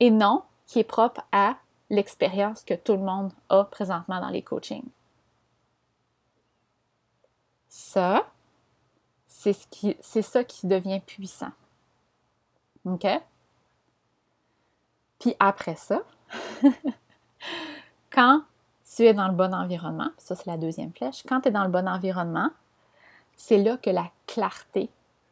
et 0.00 0.10
non 0.10 0.42
qui 0.66 0.80
est 0.80 0.84
propre 0.84 1.22
à 1.32 1.56
l'expérience 1.90 2.64
que 2.64 2.74
tout 2.74 2.94
le 2.94 3.02
monde 3.02 3.32
a 3.48 3.64
présentement 3.64 4.20
dans 4.20 4.30
les 4.30 4.42
coachings. 4.42 4.88
Ça, 7.68 8.26
c'est 9.26 9.52
ce 9.52 9.66
qui, 9.68 9.96
c'est 10.00 10.22
ça 10.22 10.44
qui 10.44 10.66
devient 10.66 11.00
puissant. 11.00 11.52
OK? 12.84 13.06
Puis 15.18 15.34
après 15.38 15.76
ça, 15.76 16.02
quand 18.10 18.42
tu 18.96 19.04
es 19.04 19.14
dans 19.14 19.28
le 19.28 19.34
bon 19.34 19.54
environnement, 19.54 20.10
ça 20.18 20.34
c'est 20.34 20.46
la 20.46 20.56
deuxième 20.56 20.92
flèche, 20.92 21.22
quand 21.28 21.40
tu 21.40 21.48
es 21.48 21.50
dans 21.50 21.64
le 21.64 21.70
bon 21.70 21.88
environnement, 21.88 22.50
c'est 23.36 23.58
là 23.58 23.76
que 23.76 23.90
la 23.90 24.10
clarté 24.26 24.88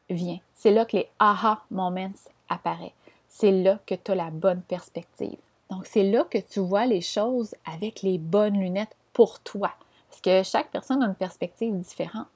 vient. 0.09 0.39
C'est 0.55 0.71
là 0.71 0.85
que 0.85 0.97
les 0.97 1.09
aha 1.19 1.63
moments 1.71 2.13
apparaissent. 2.49 2.93
C'est 3.29 3.53
là 3.53 3.79
que 3.87 3.95
tu 3.95 4.11
as 4.11 4.15
la 4.15 4.31
bonne 4.31 4.63
perspective. 4.63 5.39
Donc, 5.71 5.87
c'est 5.87 6.03
là 6.03 6.25
que 6.25 6.39
tu 6.39 6.61
vois 6.61 6.87
les 6.87 7.01
choses 7.01 7.55
avec 7.65 8.03
les 8.03 8.19
bonnes 8.19 8.59
lunettes 8.59 8.97
pour 9.13 9.39
toi. 9.41 9.73
Parce 10.09 10.21
que 10.21 10.43
chaque 10.43 10.71
personne 10.71 11.03
a 11.03 11.07
une 11.07 11.15
perspective 11.15 11.79
différente. 11.79 12.27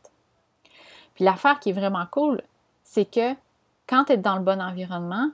Puis 1.14 1.24
l'affaire 1.24 1.58
qui 1.58 1.70
est 1.70 1.74
vraiment 1.74 2.06
cool, 2.10 2.40
c'est 2.84 3.04
que 3.04 3.34
quand 3.88 4.04
tu 4.04 4.12
es 4.12 4.16
dans 4.16 4.36
le 4.36 4.42
bon 4.42 4.60
environnement, 4.60 5.30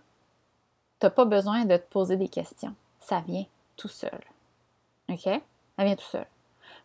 tu 0.99 1.07
n'as 1.07 1.11
pas 1.11 1.27
besoin 1.27 1.65
de 1.65 1.77
te 1.77 1.91
poser 1.91 2.17
des 2.17 2.29
questions. 2.29 2.75
Ça 3.01 3.21
vient 3.21 3.45
tout 3.77 3.89
seul. 3.89 4.21
OK? 5.09 5.29
Ça 5.77 5.85
vient 5.85 5.97
tout 5.97 6.03
seul. 6.03 6.27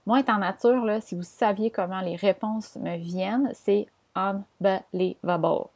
Moi, 0.06 0.19
étant 0.19 0.38
nature, 0.38 0.86
là, 0.86 1.02
si 1.02 1.15
vous 1.15 1.24
saviez 1.24 1.71
comment 1.71 2.02
les 2.02 2.15
réponses 2.15 2.76
me 2.76 2.95
viennent, 2.98 3.52
c'est 3.54 3.88
unbelievable. 4.15 5.69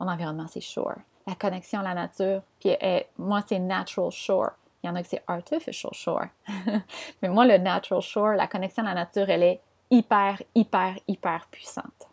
Mon 0.00 0.08
environnement, 0.08 0.46
c'est 0.48 0.60
shore. 0.60 0.96
La 1.26 1.36
connexion 1.36 1.80
à 1.80 1.82
la 1.82 1.94
nature, 1.94 2.42
puis 2.58 2.76
eh, 2.80 3.06
moi, 3.18 3.42
c'est 3.46 3.60
natural 3.60 4.10
shore. 4.10 4.50
Il 4.82 4.88
y 4.88 4.90
en 4.90 4.96
a 4.96 5.02
que 5.02 5.08
c'est 5.08 5.22
artificial 5.28 5.92
shore. 5.94 6.26
Mais 7.22 7.28
moi, 7.28 7.46
le 7.46 7.58
natural 7.58 8.02
shore, 8.02 8.32
la 8.32 8.48
connexion 8.48 8.84
à 8.84 8.88
la 8.88 8.94
nature, 8.94 9.30
elle 9.30 9.44
est 9.44 9.60
hyper, 9.90 10.42
hyper, 10.54 10.96
hyper 11.06 11.46
puissante. 11.50 12.08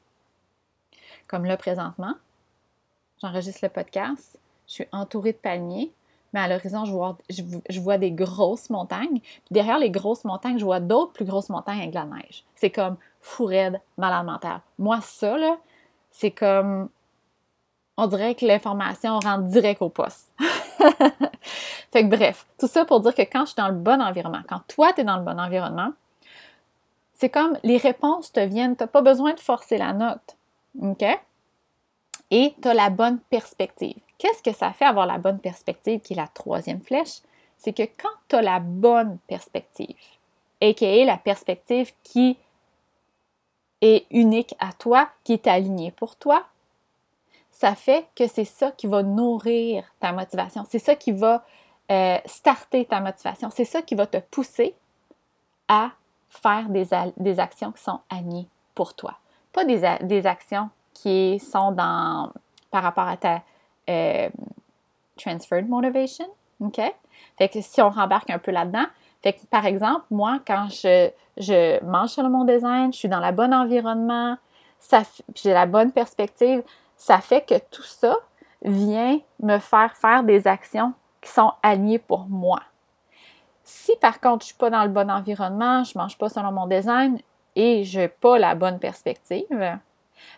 Comme 1.27 1.45
là, 1.45 1.57
présentement, 1.57 2.13
j'enregistre 3.21 3.61
le 3.63 3.69
podcast, 3.69 4.37
je 4.67 4.73
suis 4.73 4.87
entourée 4.91 5.31
de 5.31 5.37
palmiers, 5.37 5.91
mais 6.33 6.39
à 6.39 6.47
l'horizon, 6.47 6.85
je 6.85 7.79
vois, 7.79 7.97
des 7.97 8.11
grosses 8.11 8.69
montagnes. 8.69 9.19
Puis 9.19 9.51
derrière 9.51 9.79
les 9.79 9.89
grosses 9.89 10.23
montagnes, 10.23 10.59
je 10.59 10.65
vois 10.65 10.79
d'autres 10.79 11.13
plus 11.13 11.25
grosses 11.25 11.49
montagnes 11.49 11.79
avec 11.79 11.91
de 11.91 11.95
la 11.95 12.05
neige. 12.05 12.43
C'est 12.55 12.69
comme 12.69 12.97
fou 13.21 13.45
raide, 13.45 13.81
malade. 13.97 14.27
Moi, 14.77 14.99
ça, 15.01 15.37
là, 15.37 15.57
c'est 16.11 16.31
comme. 16.31 16.89
On 17.97 18.07
dirait 18.07 18.35
que 18.35 18.45
l'information 18.45 19.19
rentre 19.19 19.43
direct 19.43 19.81
au 19.81 19.89
poste. 19.89 20.31
fait 21.91 22.03
que 22.03 22.15
bref, 22.15 22.45
tout 22.57 22.67
ça 22.67 22.85
pour 22.85 23.01
dire 23.01 23.13
que 23.13 23.23
quand 23.23 23.41
je 23.41 23.47
suis 23.47 23.55
dans 23.57 23.67
le 23.67 23.75
bon 23.75 24.01
environnement, 24.01 24.41
quand 24.47 24.61
toi, 24.69 24.93
tu 24.93 25.01
es 25.01 25.03
dans 25.03 25.17
le 25.17 25.23
bon 25.23 25.37
environnement, 25.37 25.91
c'est 27.13 27.29
comme 27.29 27.57
les 27.63 27.75
réponses 27.75 28.31
te 28.31 28.39
viennent, 28.39 28.77
tu 28.77 28.83
n'as 28.83 28.87
pas 28.87 29.01
besoin 29.01 29.33
de 29.33 29.39
forcer 29.41 29.77
la 29.77 29.91
note. 29.91 30.37
OK? 30.81 31.03
Et 32.31 32.55
tu 32.61 32.67
as 32.69 32.73
la 32.73 32.89
bonne 32.89 33.19
perspective. 33.29 33.99
Qu'est-ce 34.19 34.43
que 34.43 34.51
ça 34.51 34.73
fait 34.73 34.85
avoir 34.85 35.07
la 35.07 35.17
bonne 35.17 35.39
perspective, 35.39 36.01
qui 36.01 36.13
est 36.13 36.17
la 36.17 36.27
troisième 36.27 36.81
flèche? 36.81 37.21
C'est 37.57 37.73
que 37.73 37.83
quand 37.83 38.09
tu 38.27 38.35
as 38.35 38.41
la 38.41 38.59
bonne 38.59 39.17
perspective, 39.27 39.95
a.k.a. 40.61 41.05
la 41.05 41.17
perspective 41.17 41.93
qui 42.03 42.37
est 43.81 44.05
unique 44.11 44.55
à 44.59 44.73
toi, 44.73 45.09
qui 45.23 45.33
est 45.33 45.47
alignée 45.47 45.91
pour 45.91 46.17
toi, 46.17 46.45
ça 47.49 47.75
fait 47.75 48.07
que 48.13 48.27
c'est 48.27 48.45
ça 48.45 48.71
qui 48.71 48.87
va 48.87 49.03
nourrir 49.03 49.85
ta 50.01 50.11
motivation. 50.11 50.65
C'est 50.69 50.79
ça 50.79 50.95
qui 50.95 51.13
va 51.13 51.45
euh, 51.89 52.17
starter 52.25 52.85
ta 52.85 52.99
motivation. 52.99 53.49
C'est 53.51 53.65
ça 53.65 53.81
qui 53.81 53.95
va 53.95 54.05
te 54.05 54.17
pousser 54.17 54.75
à 55.69 55.91
faire 56.29 56.67
des, 56.69 57.39
actions 57.39 57.71
qui 57.71 57.81
sont 57.81 57.99
alignées 58.09 58.47
pour 58.75 58.93
toi. 58.95 59.17
Pas 59.53 59.63
des, 59.63 59.97
des 60.01 60.25
actions 60.25 60.69
qui 60.93 61.39
sont 61.39 61.71
dans, 61.71 62.31
par 62.69 62.83
rapport 62.83 63.07
à 63.07 63.15
ta 63.17 63.41
euh, 63.89 64.29
transferred 65.17 65.67
motivation. 65.67 66.27
OK? 66.61 66.79
Fait 67.37 67.49
que 67.49 67.61
si 67.61 67.81
on 67.81 67.89
rembarque 67.89 68.29
un 68.29 68.39
peu 68.39 68.51
là-dedans, 68.51 68.85
fait 69.21 69.33
que 69.33 69.45
par 69.47 69.65
exemple, 69.65 70.05
moi, 70.11 70.39
quand 70.45 70.67
je, 70.69 71.09
je 71.37 71.83
mange 71.83 72.17
le 72.17 72.29
mon 72.29 72.45
design, 72.45 72.93
je 72.93 72.99
suis 72.99 73.09
dans 73.09 73.25
le 73.25 73.31
bon 73.31 73.53
environnement, 73.53 74.37
j'ai 75.35 75.53
la 75.53 75.65
bonne 75.65 75.91
perspective, 75.91 76.63
ça 76.95 77.19
fait 77.19 77.41
que 77.41 77.57
tout 77.71 77.83
ça 77.83 78.17
vient 78.61 79.19
me 79.41 79.57
faire 79.59 79.95
faire 79.95 80.23
des 80.23 80.47
actions 80.47 80.93
qui 81.21 81.29
sont 81.29 81.53
alignées 81.63 81.99
pour 81.99 82.27
moi. 82.27 82.61
Si 83.63 83.95
par 83.97 84.19
contre, 84.19 84.45
je 84.45 84.45
ne 84.45 84.47
suis 84.47 84.57
pas 84.57 84.69
dans 84.69 84.83
le 84.83 84.89
bon 84.89 85.09
environnement, 85.09 85.83
je 85.83 85.97
ne 85.97 86.03
mange 86.03 86.17
pas 86.17 86.29
selon 86.29 86.51
mon 86.51 86.67
design 86.67 87.19
et 87.55 87.83
je 87.83 88.01
n'ai 88.01 88.07
pas 88.07 88.39
la 88.39 88.55
bonne 88.55 88.79
perspective, 88.79 89.79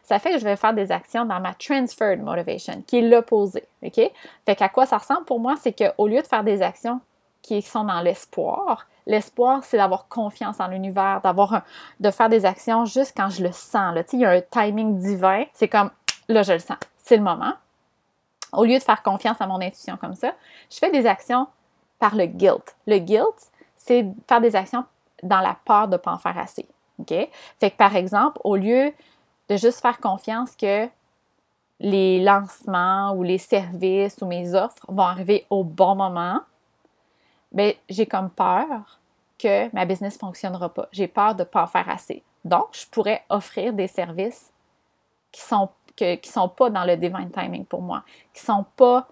ça 0.03 0.19
fait 0.19 0.31
que 0.31 0.39
je 0.39 0.43
vais 0.43 0.55
faire 0.55 0.73
des 0.73 0.91
actions 0.91 1.25
dans 1.25 1.39
ma 1.39 1.53
transferred 1.53 2.21
motivation, 2.21 2.83
qui 2.85 2.99
est 2.99 3.01
l'opposé. 3.01 3.63
OK? 3.83 3.99
Fait 4.45 4.55
qu'à 4.55 4.69
quoi 4.69 4.85
ça 4.85 4.97
ressemble 4.97 5.25
pour 5.25 5.39
moi, 5.39 5.55
c'est 5.59 5.73
qu'au 5.73 6.07
lieu 6.07 6.21
de 6.21 6.27
faire 6.27 6.43
des 6.43 6.61
actions 6.61 6.99
qui 7.41 7.61
sont 7.61 7.83
dans 7.83 8.01
l'espoir, 8.01 8.87
l'espoir, 9.07 9.63
c'est 9.63 9.77
d'avoir 9.77 10.07
confiance 10.07 10.59
en 10.59 10.67
l'univers, 10.67 11.21
d'avoir 11.21 11.61
de 11.99 12.11
faire 12.11 12.29
des 12.29 12.45
actions 12.45 12.85
juste 12.85 13.13
quand 13.15 13.29
je 13.29 13.43
le 13.43 13.51
sens. 13.51 13.95
Là. 13.95 14.03
Il 14.13 14.19
y 14.19 14.25
a 14.25 14.31
un 14.31 14.41
timing 14.41 14.99
divin, 14.99 15.45
c'est 15.53 15.67
comme 15.67 15.89
là, 16.27 16.43
je 16.43 16.53
le 16.53 16.59
sens, 16.59 16.77
c'est 16.97 17.17
le 17.17 17.23
moment. 17.23 17.53
Au 18.53 18.65
lieu 18.65 18.77
de 18.77 18.83
faire 18.83 19.01
confiance 19.01 19.39
à 19.39 19.47
mon 19.47 19.61
intuition 19.61 19.97
comme 19.97 20.15
ça, 20.15 20.33
je 20.69 20.77
fais 20.77 20.91
des 20.91 21.05
actions 21.05 21.47
par 21.99 22.15
le 22.15 22.25
guilt. 22.25 22.75
Le 22.85 22.97
guilt, 22.97 23.51
c'est 23.77 24.05
faire 24.27 24.41
des 24.41 24.55
actions 24.55 24.83
dans 25.23 25.39
la 25.39 25.55
peur 25.65 25.87
de 25.87 25.93
ne 25.93 25.97
pas 25.97 26.11
en 26.11 26.17
faire 26.17 26.37
assez. 26.37 26.67
OK? 26.99 27.13
Fait 27.59 27.71
que 27.71 27.77
par 27.77 27.95
exemple, 27.95 28.39
au 28.43 28.55
lieu 28.55 28.93
de 29.51 29.57
juste 29.57 29.81
faire 29.81 29.99
confiance 29.99 30.55
que 30.55 30.87
les 31.81 32.23
lancements 32.23 33.11
ou 33.13 33.23
les 33.23 33.37
services 33.37 34.15
ou 34.21 34.25
mes 34.25 34.55
offres 34.55 34.85
vont 34.87 35.03
arriver 35.03 35.45
au 35.49 35.65
bon 35.65 35.93
moment, 35.95 36.39
bien, 37.51 37.73
j'ai 37.89 38.05
comme 38.05 38.29
peur 38.29 38.99
que 39.37 39.73
ma 39.75 39.83
business 39.83 40.15
ne 40.15 40.19
fonctionnera 40.19 40.73
pas. 40.73 40.87
J'ai 40.93 41.09
peur 41.09 41.35
de 41.35 41.41
ne 41.41 41.45
pas 41.45 41.63
en 41.63 41.67
faire 41.67 41.89
assez. 41.89 42.23
Donc, 42.45 42.67
je 42.71 42.87
pourrais 42.87 43.25
offrir 43.29 43.73
des 43.73 43.87
services 43.87 44.53
qui 45.33 45.41
sont, 45.41 45.69
qui 45.97 46.29
sont 46.29 46.47
pas 46.47 46.69
dans 46.69 46.85
le 46.85 46.95
divine 46.95 47.29
timing 47.29 47.65
pour 47.65 47.81
moi, 47.81 48.05
qui 48.33 48.41
sont 48.41 48.65
pas 48.77 49.05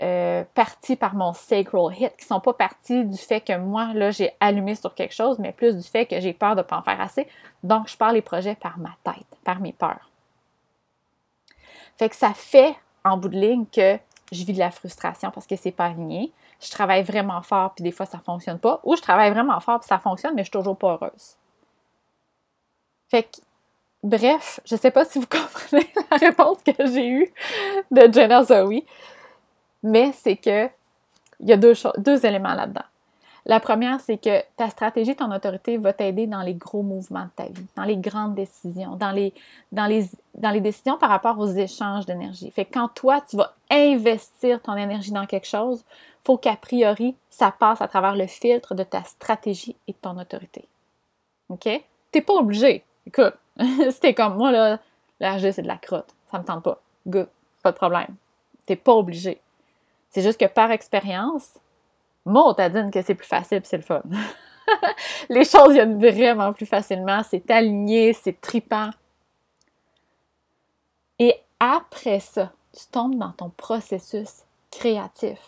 euh, 0.00 0.44
partis 0.54 0.94
par 0.94 1.14
mon 1.14 1.32
sacral 1.32 1.92
hit, 1.98 2.16
qui 2.16 2.24
sont 2.24 2.40
pas 2.40 2.52
partis 2.52 3.04
du 3.04 3.16
fait 3.16 3.40
que 3.40 3.56
moi, 3.56 3.92
là, 3.94 4.10
j'ai 4.10 4.32
allumé 4.38 4.74
sur 4.76 4.94
quelque 4.94 5.14
chose, 5.14 5.38
mais 5.38 5.52
plus 5.52 5.76
du 5.76 5.82
fait 5.82 6.06
que 6.06 6.20
j'ai 6.20 6.32
peur 6.32 6.54
de 6.54 6.62
pas 6.62 6.78
en 6.78 6.82
faire 6.82 7.00
assez. 7.00 7.26
Donc, 7.64 7.88
je 7.88 7.96
pars 7.96 8.12
les 8.12 8.22
projets 8.22 8.54
par 8.54 8.78
ma 8.78 8.90
tête, 9.02 9.26
par 9.42 9.60
mes 9.60 9.72
peurs. 9.72 10.10
Fait 11.96 12.08
que 12.08 12.14
ça 12.14 12.32
fait, 12.32 12.76
en 13.04 13.16
bout 13.16 13.28
de 13.28 13.38
ligne, 13.38 13.66
que 13.66 13.98
je 14.30 14.44
vis 14.44 14.52
de 14.52 14.58
la 14.58 14.70
frustration 14.70 15.30
parce 15.32 15.46
que 15.46 15.56
c'est 15.56 15.72
pas 15.72 15.86
aligné. 15.86 16.32
Je 16.60 16.70
travaille 16.70 17.02
vraiment 17.02 17.42
fort, 17.42 17.74
puis 17.74 17.82
des 17.82 17.92
fois, 17.92 18.06
ça 18.06 18.18
fonctionne 18.18 18.58
pas. 18.58 18.80
Ou 18.84 18.94
je 18.94 19.02
travaille 19.02 19.32
vraiment 19.32 19.58
fort, 19.60 19.80
puis 19.80 19.88
ça 19.88 19.98
fonctionne, 19.98 20.34
mais 20.34 20.42
je 20.42 20.46
suis 20.46 20.52
toujours 20.52 20.76
pas 20.76 20.92
heureuse. 20.92 21.36
Fait 23.08 23.24
que, 23.24 23.40
bref, 24.04 24.60
je 24.64 24.76
sais 24.76 24.90
pas 24.90 25.04
si 25.04 25.18
vous 25.18 25.26
comprenez 25.30 25.92
la 26.10 26.16
réponse 26.18 26.58
que 26.62 26.86
j'ai 26.86 27.08
eue 27.08 27.32
de 27.90 28.12
Jenna 28.12 28.44
Zoe. 28.44 28.84
Mais 29.88 30.12
c'est 30.12 30.36
que 30.36 30.68
il 31.40 31.48
y 31.48 31.52
a 31.52 31.56
deux, 31.56 31.72
deux 31.98 32.26
éléments 32.26 32.54
là-dedans. 32.54 32.84
La 33.46 33.60
première, 33.60 34.00
c'est 34.00 34.18
que 34.18 34.42
ta 34.56 34.68
stratégie, 34.68 35.16
ton 35.16 35.32
autorité 35.32 35.78
va 35.78 35.94
t'aider 35.94 36.26
dans 36.26 36.42
les 36.42 36.54
gros 36.54 36.82
mouvements 36.82 37.24
de 37.24 37.30
ta 37.34 37.44
vie, 37.44 37.66
dans 37.76 37.84
les 37.84 37.96
grandes 37.96 38.34
décisions, 38.34 38.96
dans 38.96 39.12
les, 39.12 39.32
dans 39.72 39.86
les, 39.86 40.10
dans 40.34 40.50
les 40.50 40.60
décisions 40.60 40.98
par 40.98 41.08
rapport 41.08 41.38
aux 41.38 41.46
échanges 41.46 42.04
d'énergie. 42.04 42.50
Fait 42.50 42.66
que 42.66 42.74
quand 42.74 42.88
toi, 42.88 43.22
tu 43.22 43.36
vas 43.36 43.54
investir 43.70 44.60
ton 44.60 44.76
énergie 44.76 45.12
dans 45.12 45.24
quelque 45.24 45.46
chose, 45.46 45.82
il 45.88 46.26
faut 46.26 46.36
qu'a 46.36 46.56
priori, 46.56 47.16
ça 47.30 47.50
passe 47.50 47.80
à 47.80 47.88
travers 47.88 48.16
le 48.16 48.26
filtre 48.26 48.74
de 48.74 48.82
ta 48.82 49.02
stratégie 49.04 49.76
et 49.86 49.92
de 49.92 49.98
ton 49.98 50.18
autorité. 50.18 50.68
OK? 51.48 51.68
T'es 52.10 52.20
pas 52.20 52.34
obligé. 52.34 52.84
Écoute, 53.06 53.34
si 54.02 54.14
comme 54.14 54.36
moi, 54.36 54.52
là, 54.52 54.78
c'est 55.38 55.62
de 55.62 55.68
la 55.68 55.78
crotte. 55.78 56.14
Ça 56.30 56.38
me 56.38 56.44
tente 56.44 56.64
pas. 56.64 56.78
Good. 57.06 57.28
Pas 57.62 57.72
de 57.72 57.76
problème. 57.76 58.14
T'es 58.66 58.76
pas 58.76 58.92
obligé. 58.92 59.40
C'est 60.10 60.22
juste 60.22 60.40
que 60.40 60.46
par 60.46 60.70
expérience, 60.70 61.54
moi, 62.24 62.54
on 62.58 62.68
dit 62.68 62.90
que 62.90 63.02
c'est 63.02 63.14
plus 63.14 63.26
facile 63.26 63.60
c'est 63.64 63.76
le 63.76 63.82
fun. 63.82 64.02
les 65.28 65.44
choses 65.44 65.72
viennent 65.72 65.98
vraiment 65.98 66.52
plus 66.52 66.66
facilement, 66.66 67.22
c'est 67.22 67.50
aligné, 67.50 68.12
c'est 68.12 68.40
tripant. 68.40 68.90
Et 71.18 71.34
après 71.58 72.20
ça, 72.20 72.52
tu 72.72 72.86
tombes 72.90 73.16
dans 73.16 73.32
ton 73.32 73.50
processus 73.50 74.44
créatif. 74.70 75.38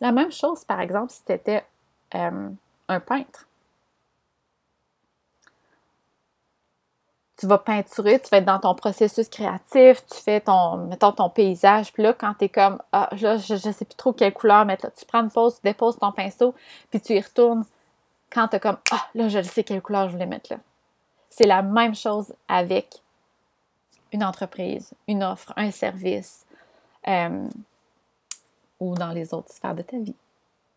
La 0.00 0.12
même 0.12 0.32
chose, 0.32 0.64
par 0.64 0.80
exemple, 0.80 1.12
si 1.12 1.24
tu 1.24 1.32
étais 1.32 1.64
euh, 2.14 2.48
un 2.88 3.00
peintre. 3.00 3.46
Tu 7.42 7.48
vas 7.48 7.58
peinturer, 7.58 8.20
tu 8.20 8.28
vas 8.28 8.36
être 8.36 8.44
dans 8.44 8.60
ton 8.60 8.72
processus 8.76 9.28
créatif, 9.28 10.06
tu 10.06 10.16
fais 10.22 10.40
ton, 10.40 10.76
mettons, 10.86 11.10
ton 11.10 11.28
paysage, 11.28 11.92
puis 11.92 12.04
là, 12.04 12.12
quand 12.12 12.34
tu 12.34 12.44
es 12.44 12.48
comme, 12.48 12.80
ah, 12.92 13.08
là, 13.20 13.36
je, 13.36 13.54
ne 13.54 13.72
sais 13.72 13.84
plus 13.84 13.96
trop 13.96 14.12
quelle 14.12 14.32
couleur 14.32 14.64
mettre, 14.64 14.86
là, 14.86 14.92
tu 14.96 15.04
prends 15.04 15.24
une 15.24 15.30
pause, 15.30 15.56
tu 15.56 15.62
déposes 15.64 15.98
ton 15.98 16.12
pinceau, 16.12 16.54
puis 16.90 17.00
tu 17.00 17.14
y 17.14 17.20
retournes 17.20 17.64
quand 18.30 18.46
tu 18.46 18.54
es 18.54 18.60
comme, 18.60 18.76
ah, 18.92 19.08
là, 19.16 19.28
je 19.28 19.42
sais 19.42 19.64
quelle 19.64 19.82
couleur 19.82 20.06
je 20.06 20.12
voulais 20.12 20.26
mettre 20.26 20.52
là. 20.52 20.60
C'est 21.30 21.46
la 21.46 21.62
même 21.62 21.96
chose 21.96 22.32
avec 22.46 23.02
une 24.12 24.22
entreprise, 24.22 24.92
une 25.08 25.24
offre, 25.24 25.52
un 25.56 25.72
service, 25.72 26.46
euh, 27.08 27.48
ou 28.78 28.94
dans 28.94 29.10
les 29.10 29.34
autres 29.34 29.50
sphères 29.52 29.74
de 29.74 29.82
ta 29.82 29.98
vie. 29.98 30.14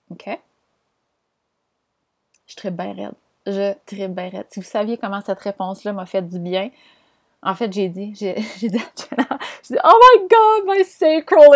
OK? 0.09 0.39
Je 2.47 2.55
très 2.55 2.71
bien 2.71 2.91
raide 2.91 3.13
je 3.45 3.73
triperais. 3.85 4.45
Si 4.49 4.59
vous 4.59 4.65
saviez 4.65 4.97
comment 4.97 5.21
cette 5.21 5.39
réponse-là 5.39 5.93
m'a 5.93 6.05
fait 6.05 6.21
du 6.21 6.39
bien, 6.39 6.69
en 7.43 7.53
fait, 7.53 7.71
j'ai 7.71 7.89
dit, 7.89 8.13
j'ai 8.15 8.33
dit 8.57 8.77
à 8.77 9.37
j'ai 9.63 9.75
dit, 9.75 9.81
oh 9.83 9.99
my 10.01 10.27
god, 10.27 10.75
my 10.75 10.83
sacral 10.83 11.55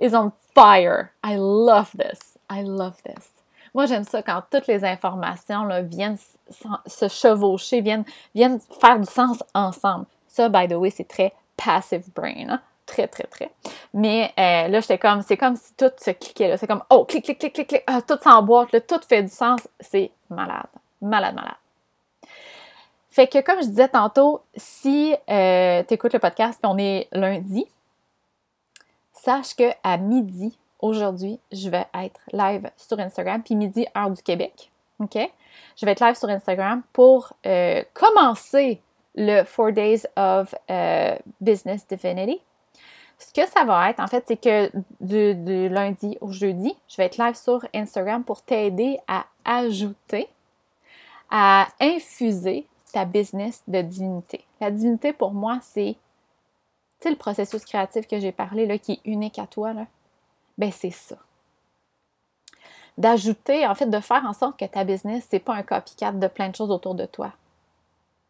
is, 0.00 0.14
on 0.14 0.32
fire. 0.54 1.10
I 1.24 1.36
love 1.36 1.90
this. 1.96 2.36
I 2.50 2.62
love 2.62 2.96
this. 3.04 3.30
Moi, 3.74 3.86
j'aime 3.86 4.04
ça 4.04 4.22
quand 4.22 4.42
toutes 4.50 4.66
les 4.66 4.84
informations 4.84 5.64
là, 5.64 5.80
viennent 5.80 6.18
se 6.86 7.08
chevaucher, 7.08 7.80
viennent, 7.80 8.04
viennent 8.34 8.60
faire 8.80 8.98
du 8.98 9.06
sens 9.06 9.42
ensemble. 9.54 10.06
Ça, 10.28 10.48
by 10.48 10.68
the 10.68 10.74
way, 10.74 10.90
c'est 10.90 11.08
très 11.08 11.32
passive 11.56 12.04
brain. 12.14 12.48
Hein? 12.50 12.60
Très, 12.84 13.06
très, 13.06 13.24
très. 13.24 13.50
Mais 13.94 14.32
euh, 14.38 14.68
là, 14.68 14.80
j'étais 14.80 14.98
comme, 14.98 15.22
c'est 15.22 15.38
comme 15.38 15.56
si 15.56 15.72
tout 15.74 15.90
se 15.96 16.10
cliquait. 16.10 16.48
Là. 16.48 16.56
C'est 16.58 16.66
comme, 16.66 16.82
oh, 16.90 17.04
clic, 17.04 17.24
clic, 17.24 17.38
clic, 17.38 17.54
clic, 17.54 17.68
clic, 17.68 17.82
ah, 17.86 18.02
tout 18.02 18.18
s'emboîte, 18.22 18.86
tout 18.86 19.00
fait 19.08 19.22
du 19.22 19.30
sens. 19.30 19.60
C'est 19.80 20.10
malade 20.28 20.66
malade, 21.02 21.34
malade. 21.34 21.54
Fait 23.10 23.26
que 23.26 23.40
comme 23.42 23.60
je 23.62 23.68
disais 23.68 23.88
tantôt, 23.88 24.42
si 24.56 25.14
euh, 25.28 25.82
tu 25.86 25.94
écoutes 25.94 26.14
le 26.14 26.18
podcast 26.18 26.58
et 26.62 26.66
on 26.66 26.78
est 26.78 27.08
lundi, 27.12 27.66
sache 29.12 29.54
que 29.54 29.70
à 29.82 29.98
midi 29.98 30.58
aujourd'hui, 30.80 31.38
je 31.52 31.68
vais 31.68 31.86
être 31.94 32.20
live 32.32 32.70
sur 32.76 32.98
Instagram, 32.98 33.42
puis 33.42 33.54
midi 33.54 33.86
heure 33.96 34.10
du 34.10 34.22
Québec. 34.22 34.70
OK? 34.98 35.18
Je 35.76 35.86
vais 35.86 35.92
être 35.92 36.00
live 36.00 36.14
sur 36.14 36.28
Instagram 36.28 36.82
pour 36.92 37.32
euh, 37.46 37.82
commencer 37.92 38.80
le 39.14 39.44
Four 39.44 39.72
Days 39.72 40.02
of 40.16 40.54
euh, 40.70 41.16
Business 41.40 41.86
Divinity. 41.86 42.40
Ce 43.18 43.32
que 43.32 43.48
ça 43.48 43.64
va 43.64 43.90
être, 43.90 44.00
en 44.00 44.08
fait, 44.08 44.24
c'est 44.26 44.36
que 44.36 44.70
du, 45.00 45.68
lundi 45.68 46.18
au 46.20 46.32
jeudi, 46.32 46.76
je 46.88 46.96
vais 46.96 47.04
être 47.04 47.18
live 47.18 47.36
sur 47.36 47.64
Instagram 47.72 48.24
pour 48.24 48.42
t'aider 48.42 48.98
à 49.06 49.26
ajouter, 49.44 50.28
à 51.32 51.68
infuser 51.80 52.66
ta 52.92 53.06
business 53.06 53.62
de 53.66 53.80
divinité. 53.80 54.44
La 54.60 54.70
divinité, 54.70 55.14
pour 55.14 55.32
moi, 55.32 55.58
c'est 55.62 55.96
le 57.04 57.16
processus 57.16 57.64
créatif 57.64 58.06
que 58.06 58.20
j'ai 58.20 58.32
parlé, 58.32 58.66
là, 58.66 58.76
qui 58.76 58.92
est 58.92 59.00
unique 59.06 59.38
à 59.38 59.46
toi, 59.46 59.72
là. 59.72 59.86
Ben, 60.58 60.70
c'est 60.70 60.90
ça. 60.90 61.16
D'ajouter, 62.98 63.66
en 63.66 63.74
fait, 63.74 63.86
de 63.86 63.98
faire 63.98 64.24
en 64.26 64.34
sorte 64.34 64.60
que 64.60 64.66
ta 64.66 64.84
business, 64.84 65.26
c'est 65.30 65.38
pas 65.38 65.54
un 65.54 65.62
copycat 65.62 66.12
de 66.12 66.26
plein 66.26 66.50
de 66.50 66.54
choses 66.54 66.70
autour 66.70 66.94
de 66.94 67.06
toi. 67.06 67.32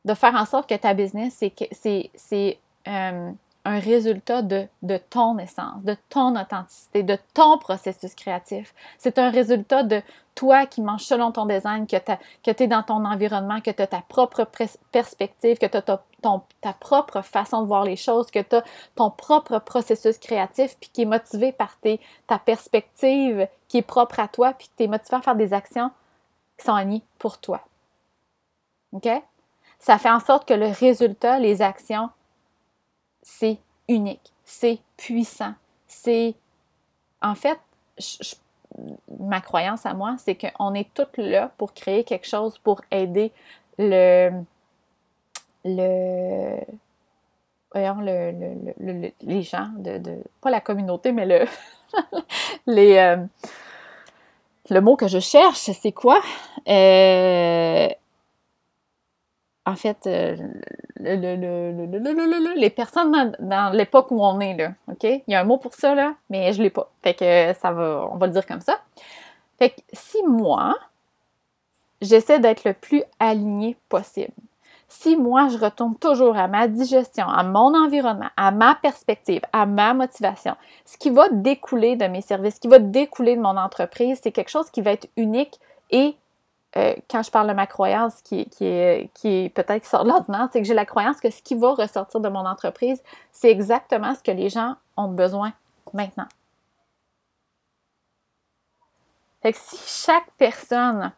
De 0.04 0.14
faire 0.14 0.36
en 0.36 0.46
sorte 0.46 0.68
que 0.68 0.76
ta 0.76 0.94
business, 0.94 1.42
c'est 1.72 2.58
euh, 2.86 3.32
un 3.64 3.78
résultat 3.78 4.42
de, 4.42 4.66
ton 5.10 5.38
essence, 5.38 5.84
de 5.84 5.96
ton 6.08 6.38
authenticité, 6.38 7.02
de 7.02 7.16
ton 7.32 7.58
processus 7.58 8.14
créatif. 8.14 8.74
C'est 8.98 9.18
un 9.18 9.30
résultat 9.30 9.84
de 9.84 10.02
toi 10.34 10.66
qui 10.66 10.80
manges 10.80 11.04
selon 11.04 11.30
ton 11.30 11.46
design, 11.46 11.86
que 11.86 11.96
tu 12.50 12.62
es 12.62 12.66
dans 12.66 12.82
ton 12.82 13.04
environnement, 13.04 13.60
que 13.60 13.70
tu 13.70 13.82
as 13.82 13.86
ta 13.86 14.02
propre 14.08 14.48
perspective, 14.90 15.58
que 15.58 15.66
tu 15.66 15.76
as 15.76 15.82
ta, 15.82 16.72
propre 16.80 17.22
façon 17.22 17.62
de 17.62 17.66
voir 17.66 17.84
les 17.84 17.96
choses, 17.96 18.30
que 18.30 18.40
tu 18.40 18.56
as 18.56 18.64
ton 18.96 19.10
propre 19.10 19.58
processus 19.60 20.18
créatif, 20.18 20.76
puis 20.80 20.90
qui 20.92 21.02
est 21.02 21.06
motivé 21.06 21.52
par 21.52 21.76
ta 22.26 22.38
perspective 22.38 23.46
qui 23.68 23.78
est 23.78 23.82
propre 23.82 24.18
à 24.18 24.28
toi, 24.28 24.54
puis 24.54 24.68
que 24.68 24.72
tu 24.76 24.84
es 24.84 24.88
motivé 24.88 25.16
à 25.16 25.22
faire 25.22 25.36
des 25.36 25.52
actions 25.52 25.90
qui 26.58 26.66
sont 26.66 26.74
alignées 26.74 27.02
pour 27.18 27.38
toi. 27.38 27.60
OK? 28.92 29.08
Ça 29.78 29.98
fait 29.98 30.10
en 30.10 30.20
sorte 30.20 30.46
que 30.46 30.54
le 30.54 30.68
résultat, 30.68 31.38
les 31.38 31.62
actions, 31.62 32.10
c'est 33.22 33.58
unique, 33.88 34.32
c'est 34.44 34.78
puissant, 34.96 35.54
c'est... 35.86 36.34
En 37.20 37.36
fait, 37.36 37.58
ma 39.20 39.40
croyance 39.40 39.86
à 39.86 39.94
moi, 39.94 40.16
c'est 40.18 40.36
qu'on 40.36 40.74
est 40.74 40.92
toutes 40.92 41.18
là 41.18 41.52
pour 41.56 41.72
créer 41.72 42.04
quelque 42.04 42.26
chose, 42.26 42.58
pour 42.58 42.80
aider 42.90 43.32
le... 43.78 44.42
le 45.64 46.58
voyons, 47.72 48.00
le, 48.00 49.12
les 49.22 49.42
gens, 49.42 49.70
de, 49.76 50.22
pas 50.40 50.50
la 50.50 50.60
communauté, 50.60 51.12
mais 51.12 51.26
le, 51.26 51.46
euh, 52.68 53.16
le 54.70 54.80
mot 54.80 54.96
que 54.96 55.08
je 55.08 55.18
cherche, 55.18 55.70
c'est 55.72 55.92
quoi? 55.92 56.20
Euh, 56.68 57.88
en 59.64 59.76
fait, 59.76 60.08
les 60.96 62.70
personnes 62.70 63.34
dans, 63.38 63.72
l'époque 63.72 64.10
où 64.10 64.22
on 64.22 64.40
est, 64.40 64.56
là, 64.56 64.72
OK? 64.88 65.04
Il 65.04 65.22
y 65.28 65.34
a 65.34 65.40
un 65.40 65.44
mot 65.44 65.58
pour 65.58 65.74
ça, 65.74 65.94
là, 65.94 66.14
mais 66.30 66.52
je 66.52 66.58
ne 66.58 66.64
l'ai 66.64 66.70
pas. 66.70 66.90
Fait 67.02 67.14
que 67.14 67.52
ça 67.60 67.70
va, 67.72 68.08
on 68.10 68.16
va 68.16 68.26
le 68.26 68.32
dire 68.32 68.46
comme 68.46 68.60
ça. 68.60 68.80
Fait 69.58 69.70
que 69.70 69.80
si 69.92 70.18
moi, 70.26 70.76
j'essaie 72.00 72.40
d'être 72.40 72.64
le 72.64 72.72
plus 72.72 73.04
aligné 73.20 73.76
possible, 73.88 74.32
si 74.88 75.16
moi, 75.16 75.48
je 75.48 75.56
retourne 75.56 75.96
toujours 75.96 76.36
à 76.36 76.48
ma 76.48 76.68
digestion, 76.68 77.26
à 77.26 77.42
mon 77.44 77.74
environnement, 77.74 78.28
à 78.36 78.50
ma 78.50 78.74
perspective, 78.74 79.40
à 79.52 79.64
ma 79.64 79.94
motivation, 79.94 80.54
ce 80.84 80.98
qui 80.98 81.08
va 81.08 81.30
découler 81.30 81.96
de 81.96 82.04
mes 82.06 82.20
services, 82.20 82.56
ce 82.56 82.60
qui 82.60 82.68
va 82.68 82.78
découler 82.78 83.36
de 83.36 83.40
mon 83.40 83.56
entreprise, 83.56 84.20
c'est 84.22 84.32
quelque 84.32 84.50
chose 84.50 84.70
qui 84.70 84.82
va 84.82 84.92
être 84.92 85.08
unique 85.16 85.58
et 85.90 86.14
euh, 86.76 86.94
quand 87.10 87.22
je 87.22 87.30
parle 87.30 87.48
de 87.48 87.52
ma 87.52 87.66
croyance 87.66 88.22
qui, 88.22 88.46
qui 88.46 88.64
est, 88.64 89.10
qui 89.14 89.28
est 89.28 89.48
peut-être 89.50 89.84
sort 89.84 90.04
de 90.04 90.08
l'ordinaire, 90.08 90.48
c'est 90.52 90.60
que 90.60 90.66
j'ai 90.66 90.74
la 90.74 90.86
croyance 90.86 91.20
que 91.20 91.30
ce 91.30 91.42
qui 91.42 91.54
va 91.54 91.74
ressortir 91.74 92.20
de 92.20 92.28
mon 92.28 92.46
entreprise, 92.46 93.02
c'est 93.30 93.50
exactement 93.50 94.14
ce 94.14 94.22
que 94.22 94.30
les 94.30 94.48
gens 94.48 94.76
ont 94.96 95.08
besoin 95.08 95.52
maintenant. 95.92 96.28
Que 99.42 99.50
si 99.52 99.76
chaque 99.86 100.30
personne 100.38 101.12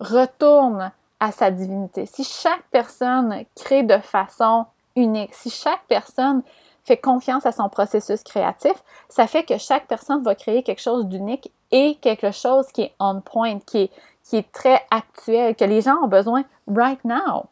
retourne 0.00 0.92
à 1.20 1.32
sa 1.32 1.50
divinité, 1.50 2.06
si 2.06 2.24
chaque 2.24 2.62
personne 2.70 3.44
crée 3.56 3.82
de 3.82 3.98
façon 3.98 4.66
unique, 4.96 5.34
si 5.34 5.50
chaque 5.50 5.82
personne 5.88 6.42
fait 6.84 6.96
confiance 6.96 7.44
à 7.44 7.52
son 7.52 7.68
processus 7.68 8.22
créatif, 8.22 8.72
ça 9.08 9.26
fait 9.26 9.44
que 9.44 9.58
chaque 9.58 9.86
personne 9.86 10.22
va 10.22 10.34
créer 10.34 10.62
quelque 10.62 10.80
chose 10.80 11.06
d'unique 11.06 11.52
et 11.70 11.96
quelque 11.96 12.30
chose 12.30 12.66
qui 12.72 12.82
est 12.82 12.94
on 12.98 13.20
point, 13.20 13.58
qui 13.60 13.82
est, 13.82 13.90
qui 14.28 14.36
est 14.36 14.52
très 14.52 14.84
actuel, 14.90 15.56
que 15.56 15.64
les 15.64 15.80
gens 15.80 16.02
ont 16.02 16.06
besoin 16.06 16.44
right 16.66 17.02
now. 17.02 17.46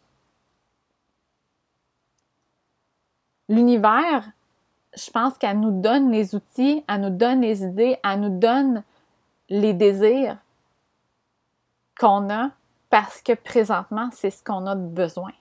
L'univers, 3.48 4.30
je 4.94 5.10
pense 5.10 5.38
qu'elle 5.38 5.58
nous 5.58 5.80
donne 5.80 6.10
les 6.10 6.34
outils, 6.34 6.84
elle 6.86 7.00
nous 7.00 7.16
donne 7.16 7.40
les 7.40 7.62
idées, 7.62 7.96
elle 8.04 8.20
nous 8.20 8.38
donne 8.38 8.82
les 9.48 9.72
désirs 9.72 10.36
qu'on 11.98 12.28
a 12.28 12.50
parce 12.90 13.22
que 13.22 13.32
présentement, 13.32 14.10
c'est 14.12 14.30
ce 14.30 14.44
qu'on 14.44 14.66
a 14.66 14.74
besoin. 14.74 15.32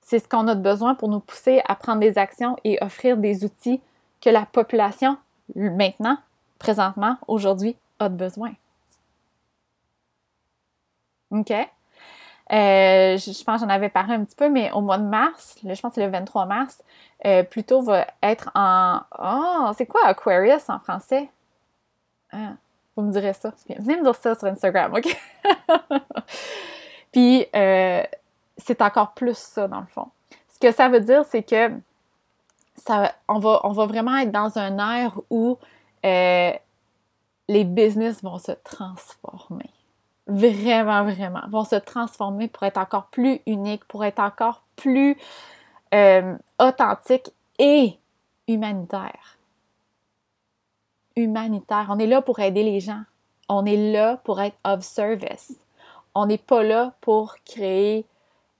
C'est 0.00 0.18
ce 0.18 0.28
qu'on 0.28 0.48
a 0.48 0.56
besoin 0.56 0.96
pour 0.96 1.08
nous 1.08 1.20
pousser 1.20 1.62
à 1.64 1.76
prendre 1.76 2.00
des 2.00 2.18
actions 2.18 2.56
et 2.64 2.82
offrir 2.82 3.16
des 3.16 3.44
outils 3.44 3.80
que 4.20 4.30
la 4.30 4.46
population, 4.46 5.16
maintenant, 5.54 6.18
présentement, 6.58 7.18
aujourd'hui, 7.28 7.76
a 8.00 8.08
besoin. 8.08 8.52
OK? 11.30 11.52
Euh, 12.52 13.16
je, 13.16 13.44
pense 13.44 13.60
que 13.60 13.66
j'en 13.66 13.72
avais 13.72 13.88
parlé 13.88 14.14
un 14.14 14.24
petit 14.24 14.34
peu, 14.34 14.48
mais 14.48 14.72
au 14.72 14.80
mois 14.80 14.98
de 14.98 15.04
mars, 15.04 15.56
je 15.62 15.68
pense 15.68 15.80
que 15.80 15.94
c'est 15.94 16.04
le 16.04 16.10
23 16.10 16.46
mars, 16.46 16.82
euh, 17.24 17.44
Pluto 17.44 17.80
va 17.82 18.06
être 18.22 18.50
en. 18.56 19.00
Oh, 19.18 19.72
c'est 19.76 19.86
quoi 19.86 20.04
Aquarius 20.06 20.68
en 20.68 20.80
français? 20.80 21.30
Ah, 22.32 22.54
vous 22.96 23.02
me 23.02 23.12
direz 23.12 23.34
ça. 23.34 23.52
Venez 23.68 23.98
me 23.98 24.02
dire 24.02 24.16
ça 24.16 24.34
sur 24.34 24.48
Instagram, 24.48 24.94
OK? 24.94 25.16
Puis, 27.12 27.46
euh, 27.54 28.02
c'est 28.56 28.82
encore 28.82 29.12
plus 29.12 29.38
ça, 29.38 29.68
dans 29.68 29.80
le 29.80 29.86
fond. 29.86 30.08
Ce 30.52 30.58
que 30.58 30.72
ça 30.72 30.88
veut 30.88 31.00
dire, 31.00 31.24
c'est 31.26 31.44
que 31.44 31.70
ça, 32.74 33.14
on, 33.28 33.38
va, 33.38 33.60
on 33.62 33.70
va 33.70 33.86
vraiment 33.86 34.16
être 34.16 34.32
dans 34.32 34.58
un 34.58 34.78
air 34.78 35.20
où 35.30 35.56
les 36.02 37.64
business 37.64 38.22
vont 38.22 38.38
se 38.38 38.52
transformer 38.52 39.70
vraiment, 40.30 41.04
vraiment, 41.04 41.42
vont 41.50 41.64
se 41.64 41.76
transformer 41.76 42.48
pour 42.48 42.62
être 42.62 42.78
encore 42.78 43.06
plus 43.06 43.40
uniques, 43.46 43.84
pour 43.86 44.04
être 44.04 44.20
encore 44.20 44.62
plus 44.76 45.16
euh, 45.92 46.36
authentiques 46.58 47.30
et 47.58 47.98
humanitaires. 48.48 49.38
Humanitaire. 51.16 51.86
On 51.90 51.98
est 51.98 52.06
là 52.06 52.22
pour 52.22 52.38
aider 52.38 52.62
les 52.62 52.80
gens. 52.80 53.02
On 53.48 53.66
est 53.66 53.92
là 53.92 54.16
pour 54.18 54.40
être 54.40 54.56
of 54.64 54.82
service. 54.82 55.54
On 56.14 56.26
n'est 56.26 56.38
pas 56.38 56.62
là 56.62 56.94
pour 57.00 57.36
créer 57.44 58.06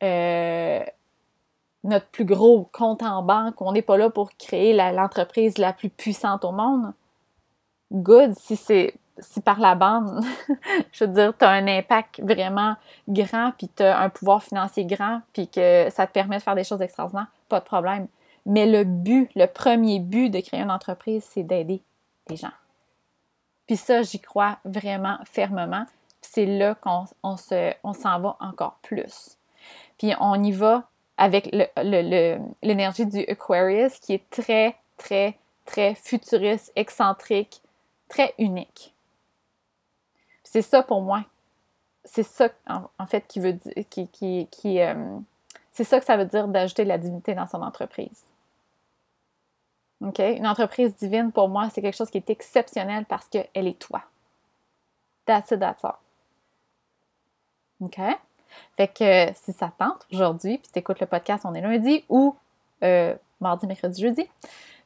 euh, 0.03 0.83
notre 1.85 2.07
plus 2.07 2.25
gros 2.25 2.69
compte 2.73 3.03
en 3.03 3.23
banque. 3.23 3.61
On 3.61 3.73
n'est 3.73 3.83
pas 3.83 3.97
là 3.97 4.11
pour 4.11 4.31
créer 4.37 4.73
l'entreprise 4.75 5.59
la, 5.59 5.73
plus 5.73 5.89
puissante 5.89 6.45
au 6.45 6.53
monde. 6.53 6.93
Good 7.93 8.35
si 8.37 8.57
c'est 8.57 8.95
si 9.19 9.41
par 9.41 9.61
la 9.61 9.75
bande, 9.75 10.25
je 10.93 11.05
veux 11.05 11.13
dire, 11.13 11.33
tu 11.37 11.45
as 11.45 11.51
un 11.51 11.67
impact 11.67 12.21
vraiment 12.21 12.77
grand, 13.09 13.53
puis 13.59 13.69
tu 13.69 13.83
as 13.83 13.99
un 13.99 14.09
pouvoir 14.09 14.43
financier 14.43 14.85
grand, 14.85 15.21
puis 15.33 15.49
que 15.49 15.89
ça 15.91 16.07
te 16.07 16.13
permet 16.13 16.39
de 16.39 16.43
faire 16.43 16.55
des 16.55 16.65
choses 16.65 16.83
extraordinaires, 16.83 17.31
pas 17.49 17.61
de 17.61 17.65
problème. 17.65 18.07
Mais 18.47 18.67
le 18.67 18.85
but, 18.85 19.31
le 19.35 19.47
premier 19.47 20.01
but 20.01 20.31
de 20.31 20.41
créer 20.41 20.61
une 20.61 20.71
entreprise, 20.71 21.25
c'est 21.29 21.43
d'aider 21.43 21.83
les 22.29 22.37
gens. 22.37 22.53
Puis 23.67 23.77
ça, 23.77 24.03
j'y 24.03 24.21
crois 24.21 24.59
vraiment 24.65 25.19
fermement. 25.25 25.85
C'est 26.23 26.47
là 26.47 26.75
qu'on 26.75 27.05
on 27.23 27.37
s'en 27.37 28.21
va 28.21 28.37
encore 28.41 28.79
plus. 28.83 29.37
Puis 29.99 30.13
on 30.19 30.43
y 30.43 30.53
va 30.53 30.85
avec 31.17 31.55
l'énergie 32.63 33.07
du 33.07 33.21
Aquarius 33.29 33.99
qui 33.99 34.15
est 34.15 34.31
très, 34.31 34.75
très, 34.97 35.37
très 35.67 35.95
futuriste, 35.95 36.73
excentrique, 36.75 37.61
très 38.09 38.35
unique. 38.39 38.95
C'est 40.51 40.63
ça 40.63 40.83
pour 40.83 41.01
moi. 41.01 41.25
C'est 42.05 42.25
ça, 42.25 42.49
en, 42.67 43.07
fait, 43.07 43.25
qui 43.29 43.39
veut 43.39 43.53
dire, 43.53 43.73
qui, 43.89 44.49
qui, 44.49 44.81
euh, 44.81 45.19
c'est 45.71 45.85
ça 45.85 46.01
que 46.01 46.05
ça 46.05 46.17
veut 46.17 46.25
dire 46.25 46.49
d'ajouter 46.49 46.85
la 46.85 46.99
divinité 46.99 47.37
dans 47.37 47.47
son 47.47 47.63
entreprise. 47.63 48.25
OK? 50.05 50.19
Une 50.19 50.49
entreprise 50.49 50.97
divine, 50.97 51.31
pour 51.31 51.49
moi, 51.49 51.71
c'est 51.71 51.81
quelque 51.81 51.97
chose 51.97 52.11
qui 52.11 52.19
est 52.19 52.31
exceptionnel 52.31 53.05
parce 53.05 53.29
qu'elle 53.29 53.47
est 53.55 53.79
toi. 53.79 54.03
That's 55.25 55.53
it, 55.53 55.61
that's 55.61 55.85
all. 55.85 55.99
OK? 57.81 58.01
Fait 58.77 58.89
que 58.89 59.33
si 59.35 59.53
ça 59.53 59.73
tente 59.79 60.05
aujourd'hui, 60.13 60.59
puis 60.59 60.73
tu 60.73 60.81
écoutes 60.81 60.99
le 60.99 61.07
podcast, 61.07 61.45
on 61.45 61.55
est 61.55 61.61
lundi 61.61 62.05
ou 62.09 62.35
euh, 62.83 63.15
mardi, 63.41 63.69
mercredi, 63.69 64.03
jeudi, 64.03 64.29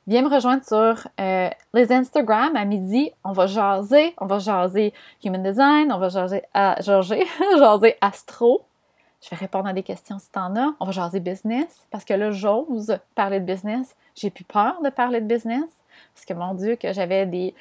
viens 0.06 0.22
me 0.22 0.28
rejoindre 0.28 0.64
sur 0.64 1.08
euh, 1.20 1.50
les 1.72 1.92
Instagram 1.92 2.54
à 2.56 2.64
midi. 2.64 3.10
On 3.24 3.32
va 3.32 3.46
jaser, 3.46 4.14
on 4.18 4.26
va 4.26 4.38
jaser 4.38 4.92
Human 5.24 5.42
Design, 5.42 5.92
on 5.92 5.98
va 5.98 6.08
jaser, 6.08 6.42
à, 6.52 6.80
jaser, 6.80 7.26
jaser 7.58 7.96
Astro. 8.00 8.62
Je 9.22 9.30
vais 9.30 9.36
répondre 9.36 9.66
à 9.66 9.72
des 9.72 9.82
questions 9.82 10.18
si 10.18 10.30
t'en 10.30 10.54
as. 10.56 10.74
On 10.80 10.84
va 10.84 10.92
jaser 10.92 11.20
business 11.20 11.86
parce 11.90 12.04
que 12.04 12.14
là, 12.14 12.30
j'ose 12.30 12.98
parler 13.14 13.40
de 13.40 13.46
business. 13.46 13.96
J'ai 14.14 14.30
plus 14.30 14.44
peur 14.44 14.80
de 14.82 14.90
parler 14.90 15.20
de 15.20 15.26
business 15.26 15.70
parce 16.14 16.26
que 16.26 16.34
mon 16.34 16.54
Dieu, 16.54 16.76
que 16.76 16.92
j'avais 16.92 17.24
des 17.24 17.54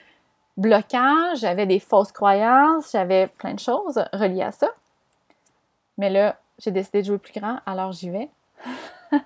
blocages, 0.57 1.39
j'avais 1.39 1.65
des 1.65 1.79
fausses 1.79 2.11
croyances, 2.11 2.91
j'avais 2.91 3.27
plein 3.27 3.53
de 3.53 3.59
choses 3.59 4.03
reliées 4.11 4.43
à 4.43 4.51
ça. 4.51 4.69
Mais 5.97 6.09
là, 6.09 6.37
j'ai 6.59 6.71
décidé 6.71 7.01
de 7.01 7.07
jouer 7.07 7.17
plus 7.17 7.39
grand, 7.39 7.59
alors 7.65 7.91
j'y 7.91 8.09
vais. 8.09 8.29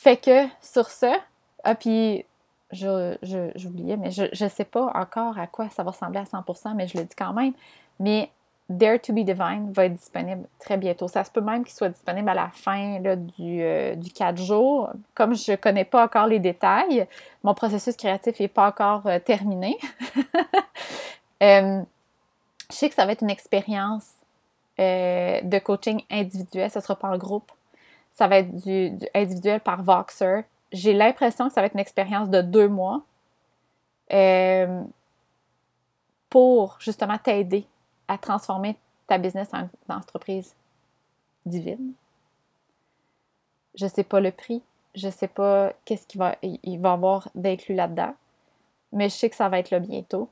fait 0.00 0.16
que 0.16 0.46
sur 0.62 0.88
ce, 0.88 1.14
ah, 1.62 1.74
puis 1.74 2.24
j'oubliais, 2.72 3.98
mais 3.98 4.10
je 4.10 4.44
ne 4.44 4.48
sais 4.48 4.64
pas 4.64 4.90
encore 4.94 5.38
à 5.38 5.46
quoi 5.46 5.68
ça 5.68 5.82
va 5.82 5.90
ressembler 5.90 6.20
à 6.20 6.24
100%, 6.24 6.74
mais 6.74 6.88
je 6.88 6.96
le 6.96 7.04
dis 7.04 7.14
quand 7.14 7.34
même. 7.34 7.52
Mais 7.98 8.30
Dare 8.70 8.98
to 8.98 9.12
be 9.12 9.18
Divine 9.18 9.70
va 9.74 9.84
être 9.84 9.92
disponible 9.92 10.48
très 10.58 10.78
bientôt. 10.78 11.06
Ça 11.06 11.22
se 11.22 11.30
peut 11.30 11.42
même 11.42 11.64
qu'il 11.64 11.74
soit 11.74 11.90
disponible 11.90 12.30
à 12.30 12.34
la 12.34 12.48
fin 12.48 12.98
du, 13.00 13.60
euh, 13.60 13.94
du 13.94 14.10
4 14.10 14.38
jours. 14.38 14.88
Comme 15.14 15.34
je 15.34 15.50
ne 15.50 15.56
connais 15.56 15.84
pas 15.84 16.02
encore 16.04 16.28
les 16.28 16.38
détails, 16.38 17.06
mon 17.42 17.52
processus 17.52 17.94
créatif 17.94 18.40
n'est 18.40 18.48
pas 18.48 18.68
encore 18.68 19.06
euh, 19.06 19.18
terminé. 19.18 19.76
Euh, 21.42 21.80
je 22.70 22.76
sais 22.76 22.90
que 22.90 22.94
ça 22.94 23.06
va 23.06 23.12
être 23.12 23.22
une 23.22 23.30
expérience 23.30 24.10
de 24.76 25.58
coaching 25.58 26.02
individuel. 26.10 26.70
Ce 26.70 26.78
ne 26.78 26.82
sera 26.82 26.94
pas 26.96 27.08
en 27.08 27.16
groupe. 27.16 27.50
Ça 28.20 28.28
va 28.28 28.36
être 28.36 28.54
du, 28.54 28.90
du 28.90 29.06
individuel 29.14 29.60
par 29.60 29.82
Voxer. 29.82 30.42
J'ai 30.72 30.92
l'impression 30.92 31.48
que 31.48 31.54
ça 31.54 31.62
va 31.62 31.68
être 31.68 31.72
une 31.72 31.80
expérience 31.80 32.28
de 32.28 32.42
deux 32.42 32.68
mois 32.68 33.00
pour 36.28 36.76
justement 36.80 37.16
t'aider 37.16 37.66
à 38.08 38.18
transformer 38.18 38.76
ta 39.06 39.16
business 39.16 39.48
en, 39.54 39.70
entreprise 39.88 40.54
divine. 41.46 41.92
Je 43.74 43.86
ne 43.86 43.90
sais 43.90 44.04
pas 44.04 44.20
le 44.20 44.32
prix, 44.32 44.62
je 44.94 45.06
ne 45.06 45.12
sais 45.12 45.28
pas 45.28 45.72
qu'est-ce 45.86 46.06
qu'il 46.06 46.18
va, 46.18 46.36
il 46.42 46.78
va 46.78 46.92
avoir 46.92 47.30
d'inclus 47.34 47.74
là-dedans, 47.74 48.14
mais 48.92 49.08
je 49.08 49.14
sais 49.14 49.30
que 49.30 49.36
ça 49.36 49.48
va 49.48 49.60
être 49.60 49.70
là 49.70 49.78
bientôt. 49.78 50.28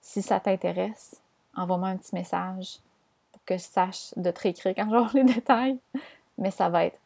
Si 0.00 0.22
ça 0.22 0.40
t'intéresse, 0.40 1.22
envoie-moi 1.54 1.88
un 1.88 1.96
petit 1.98 2.16
message 2.16 2.80
pour 3.30 3.44
que 3.44 3.54
je 3.54 3.62
sache 3.62 4.12
de 4.16 4.30
te 4.32 4.40
réécrire 4.40 4.74
quand 4.74 4.90
j'aurai 4.90 5.22
les 5.22 5.34
détails. 5.34 5.78
Mais 6.36 6.50
ça 6.50 6.68
va 6.68 6.86
être 6.86 6.98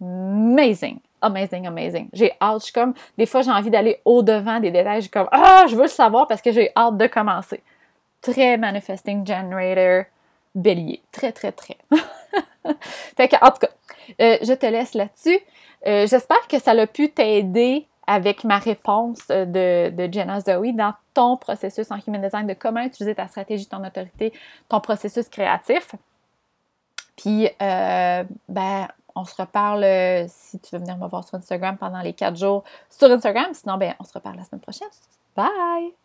amazing! 0.00 0.98
Amazing, 1.20 1.66
amazing. 1.66 2.08
J'ai 2.12 2.32
hâte. 2.40 2.60
Je 2.60 2.64
suis 2.64 2.72
comme, 2.72 2.92
des 3.16 3.24
fois, 3.24 3.40
j'ai 3.40 3.50
envie 3.50 3.70
d'aller 3.70 3.98
au-devant 4.04 4.60
des 4.60 4.70
détails. 4.70 4.96
Je 4.96 5.02
suis 5.02 5.10
comme, 5.10 5.28
ah, 5.32 5.64
je 5.70 5.74
veux 5.74 5.82
le 5.82 5.88
savoir 5.88 6.28
parce 6.28 6.42
que 6.42 6.52
j'ai 6.52 6.70
hâte 6.76 6.98
de 6.98 7.06
commencer 7.06 7.62
très 8.24 8.56
manifesting 8.56 9.26
generator 9.26 10.04
bélier. 10.54 11.02
Très, 11.12 11.32
très, 11.32 11.52
très. 11.52 11.76
fait 13.16 13.28
que, 13.28 13.36
en 13.36 13.50
tout 13.50 13.60
cas, 13.60 13.68
euh, 14.20 14.38
je 14.42 14.52
te 14.52 14.66
laisse 14.66 14.94
là-dessus. 14.94 15.38
Euh, 15.86 16.06
j'espère 16.06 16.46
que 16.48 16.58
ça 16.58 16.72
a 16.72 16.86
pu 16.86 17.10
t'aider 17.10 17.86
avec 18.06 18.44
ma 18.44 18.58
réponse 18.58 19.20
euh, 19.30 19.44
de, 19.44 19.94
de 19.94 20.12
Jenna 20.12 20.40
Zoe 20.40 20.72
dans 20.72 20.94
ton 21.12 21.36
processus 21.36 21.90
en 21.90 21.96
human 22.06 22.22
design, 22.22 22.46
de 22.46 22.54
comment 22.54 22.82
utiliser 22.82 23.14
ta 23.14 23.28
stratégie, 23.28 23.66
ton 23.66 23.84
autorité, 23.84 24.32
ton 24.68 24.80
processus 24.80 25.28
créatif. 25.28 25.94
Puis, 27.16 27.48
ben, 27.60 28.88
on 29.14 29.24
se 29.24 29.34
reparle 29.40 29.84
si 30.28 30.58
tu 30.58 30.74
veux 30.74 30.80
venir 30.80 30.96
me 30.96 31.06
voir 31.06 31.26
sur 31.26 31.36
Instagram 31.36 31.76
pendant 31.76 32.00
les 32.00 32.12
quatre 32.12 32.36
jours 32.36 32.64
sur 32.90 33.10
Instagram. 33.10 33.52
Sinon, 33.52 33.76
ben, 33.76 33.94
on 34.00 34.04
se 34.04 34.12
reparle 34.12 34.36
la 34.36 34.44
semaine 34.44 34.60
prochaine. 34.60 34.88
Bye! 35.36 36.03